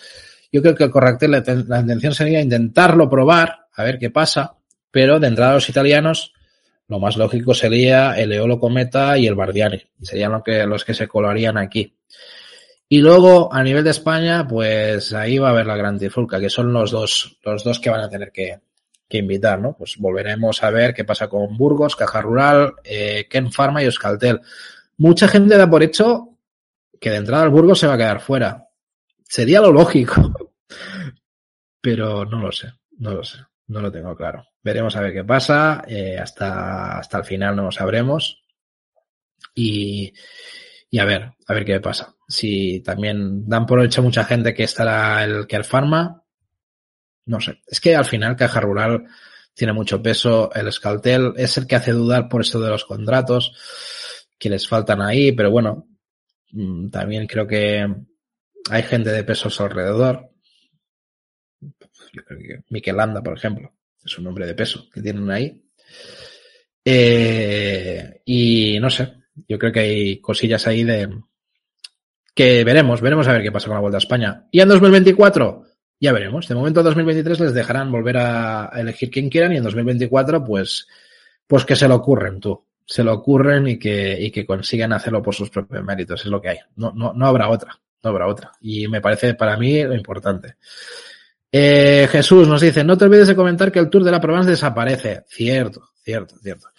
[0.51, 1.39] Yo creo que el Corrate la,
[1.79, 4.55] intención sería intentarlo probar, a ver qué pasa,
[4.91, 6.33] pero de entrada los italianos
[6.87, 9.79] lo más lógico sería el Eolo Cometa y el Bardiani.
[10.01, 11.95] Serían que, los que se colarían aquí.
[12.87, 16.49] Y luego, a nivel de España, pues ahí va a haber la gran trifulca, que
[16.49, 18.59] son los dos, los dos que van a tener que,
[19.07, 19.73] que invitar, ¿no?
[19.73, 24.41] Pues volveremos a ver qué pasa con Burgos, Caja Rural, eh, Ken Pharma y Euskaltel.
[24.97, 26.37] Mucha gente da por hecho
[26.99, 28.68] que de entrada el Burgos se va a quedar fuera.
[29.29, 30.51] Sería lo lógico.
[31.81, 33.37] Pero no lo sé, no lo sé,
[33.67, 34.43] no lo tengo claro.
[34.61, 35.83] Veremos a ver qué pasa.
[35.87, 38.43] Eh, hasta, hasta el final no lo sabremos.
[39.55, 40.11] Y,
[40.89, 42.15] y a ver, a ver qué pasa.
[42.27, 46.23] Si también dan por hecho mucha gente que estará el el Pharma,
[47.25, 47.61] no sé.
[47.67, 49.05] Es que al final Caja Rural
[49.53, 50.51] tiene mucho peso.
[50.53, 53.53] El Escaltel es el que hace dudar por eso de los contratos
[54.37, 55.87] que les faltan ahí, pero bueno,
[56.51, 57.87] mm, también creo que
[58.69, 60.29] hay gente de pesos alrededor.
[62.69, 63.73] Miquelanda, por ejemplo,
[64.03, 65.63] es un nombre de peso que tienen ahí.
[66.83, 69.13] Eh, y no sé,
[69.47, 71.09] yo creo que hay cosillas ahí de
[72.33, 74.47] que veremos, veremos a ver qué pasa con la Vuelta a España.
[74.51, 75.65] Y en 2024,
[75.99, 76.47] ya veremos.
[76.47, 80.87] De momento, en 2023 les dejarán volver a elegir quien quieran y en 2024, pues,
[81.45, 82.65] pues que se lo ocurren tú.
[82.85, 86.21] Se lo ocurren y que, y que consigan hacerlo por sus propios méritos.
[86.21, 86.57] Es lo que hay.
[86.75, 87.77] No, no, no habrá otra.
[88.03, 88.51] No habrá otra.
[88.61, 90.55] Y me parece para mí lo importante.
[91.51, 94.51] Eh, Jesús nos dice, no te olvides de comentar que el Tour de la Provence
[94.51, 95.23] desaparece.
[95.27, 96.69] Cierto, cierto, cierto.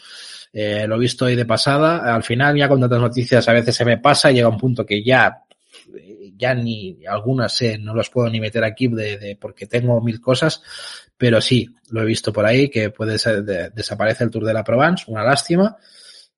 [0.53, 2.15] Eh, lo he visto hoy de pasada.
[2.15, 4.87] Al final, ya con tantas noticias, a veces se me pasa y llega un punto
[4.87, 5.45] que ya,
[6.37, 10.21] ya ni algunas eh, no los puedo ni meter aquí de, de, porque tengo mil
[10.21, 10.63] cosas,
[11.17, 14.55] pero sí, lo he visto por ahí que puede ser, de, desaparece el Tour de
[14.55, 15.77] la Provence, una lástima.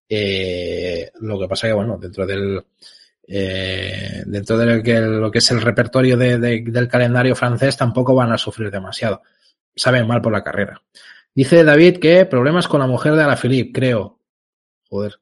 [0.09, 2.63] Eh, lo que pasa que, bueno, dentro del,
[3.35, 4.67] eh, dentro de
[5.07, 9.23] lo que es el repertorio de, de, del calendario francés tampoco van a sufrir demasiado.
[9.75, 10.83] Saben mal por la carrera.
[11.35, 14.19] Dice David que problemas con la mujer de Alaphilippe, creo.
[14.91, 15.19] Joder.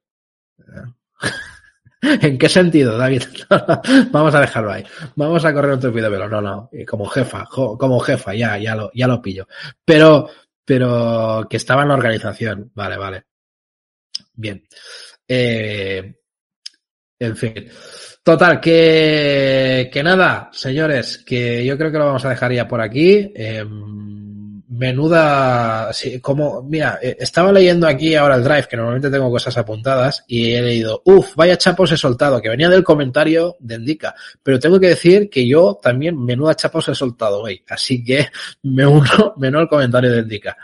[2.02, 3.22] ¿En qué sentido, David?
[4.10, 4.84] Vamos a dejarlo ahí.
[5.14, 6.70] Vamos a correr otro video, pero no, no.
[6.88, 9.46] Como jefa, como jefa, ya, ya lo, ya lo pillo.
[9.84, 10.28] Pero,
[10.64, 12.72] pero que estaba en la organización.
[12.74, 13.24] Vale, vale.
[14.34, 14.64] Bien.
[15.28, 16.19] Eh,
[17.20, 17.54] en fin.
[18.22, 22.80] Total, que, que nada, señores, que yo creo que lo vamos a dejar ya por
[22.80, 23.32] aquí.
[23.34, 23.64] Eh,
[24.70, 29.56] menuda, sí, como, mira, eh, estaba leyendo aquí ahora el drive, que normalmente tengo cosas
[29.58, 34.14] apuntadas, y he leído, uff, vaya chapos he soltado, que venía del comentario de Indica,
[34.42, 38.28] pero tengo que decir que yo también menuda chapos he soltado hoy, así que
[38.62, 40.56] me uno, me uno al comentario de Indica.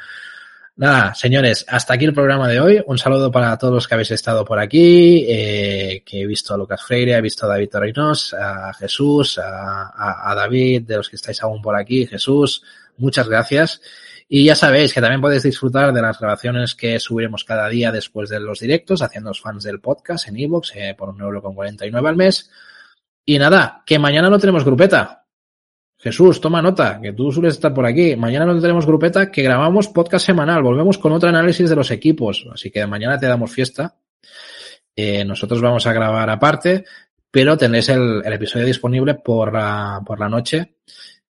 [0.79, 2.85] Nada, señores, hasta aquí el programa de hoy.
[2.87, 6.59] Un saludo para todos los que habéis estado por aquí, eh, que he visto a
[6.59, 11.43] Lucas Freire, he visto a David Torreinos, a Jesús, a, David, de los que estáis
[11.43, 12.63] aún por aquí, Jesús,
[12.99, 13.81] muchas gracias.
[14.29, 18.29] Y ya sabéis que también podéis disfrutar de las grabaciones que subiremos cada día después
[18.29, 22.07] de los directos, haciéndoos fans del podcast en iVoox eh, por un euro con 49
[22.07, 22.51] al mes.
[23.25, 25.26] Y nada, que mañana no tenemos grupeta.
[26.07, 28.15] Jesús, toma nota, que tú sueles estar por aquí.
[28.15, 30.63] Mañana no tenemos grupeta, que grabamos podcast semanal.
[30.63, 32.47] Volvemos con otro análisis de los equipos.
[32.55, 33.97] Así que mañana te damos fiesta.
[34.95, 36.85] Eh, nosotros vamos a grabar aparte,
[37.29, 40.77] pero tendréis el, episodio disponible por la, por la noche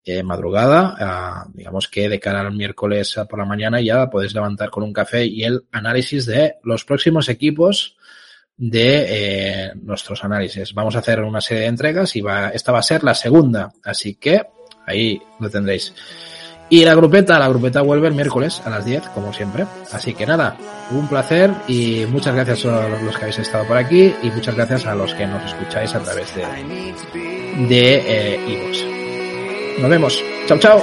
[0.05, 4.82] eh, madrugada, digamos que de cara al miércoles por la mañana ya podéis levantar con
[4.82, 7.96] un café y el análisis de los próximos equipos
[8.56, 10.74] de eh, nuestros análisis.
[10.74, 13.72] Vamos a hacer una serie de entregas y va, esta va a ser la segunda,
[13.84, 14.42] así que
[14.86, 15.93] ahí lo tendréis.
[16.70, 19.66] Y la grupeta, la grupeta vuelve el miércoles a las 10, como siempre.
[19.93, 20.56] Así que nada,
[20.90, 24.86] un placer y muchas gracias a los que habéis estado por aquí y muchas gracias
[24.86, 26.44] a los que nos escucháis a través de
[27.69, 30.23] de eh, Nos vemos.
[30.47, 30.82] Chao, chao.